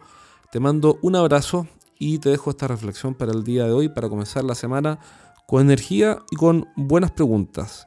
te 0.50 0.60
mando 0.60 0.98
un 1.02 1.16
abrazo 1.16 1.66
y 1.98 2.18
te 2.18 2.30
dejo 2.30 2.50
esta 2.50 2.66
reflexión 2.66 3.14
para 3.14 3.32
el 3.32 3.44
día 3.44 3.66
de 3.66 3.72
hoy, 3.72 3.88
para 3.88 4.08
comenzar 4.08 4.44
la 4.44 4.54
semana 4.54 4.98
con 5.46 5.60
energía 5.62 6.18
y 6.30 6.36
con 6.36 6.68
buenas 6.76 7.10
preguntas. 7.12 7.86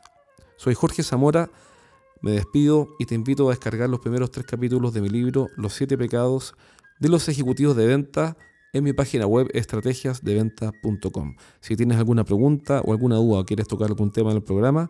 Soy 0.58 0.73
Jorge 0.76 1.04
Zamora, 1.04 1.49
me 2.21 2.32
despido 2.32 2.89
y 2.99 3.06
te 3.06 3.15
invito 3.15 3.47
a 3.47 3.52
descargar 3.52 3.89
los 3.89 3.99
primeros 3.99 4.32
tres 4.32 4.45
capítulos 4.45 4.93
de 4.93 5.02
mi 5.02 5.10
libro 5.10 5.49
Los 5.58 5.73
siete 5.73 5.97
pecados 5.97 6.56
de 6.99 7.10
los 7.10 7.28
ejecutivos 7.28 7.76
de 7.76 7.86
venta 7.86 8.38
en 8.71 8.86
mi 8.86 8.93
página 8.93 9.28
web 9.28 9.49
estrategiasdeventa.com. 9.54 11.36
Si 11.60 11.76
tienes 11.76 11.97
alguna 11.97 12.23
pregunta 12.23 12.82
o 12.86 12.93
alguna 12.93 13.17
duda 13.17 13.39
o 13.39 13.45
quieres 13.45 13.67
tocar 13.67 13.89
algún 13.89 14.12
tema 14.12 14.32
en 14.32 14.38
el 14.38 14.43
programa, 14.43 14.89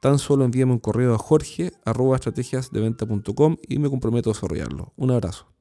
tan 0.00 0.18
solo 0.18 0.44
envíame 0.44 0.72
un 0.72 0.78
correo 0.78 1.14
a 1.14 1.18
jorge.estrategiasdeventa.com 1.18 3.56
y 3.66 3.78
me 3.78 3.88
comprometo 3.88 4.28
a 4.30 4.34
desarrollarlo. 4.34 4.92
Un 4.96 5.10
abrazo. 5.10 5.57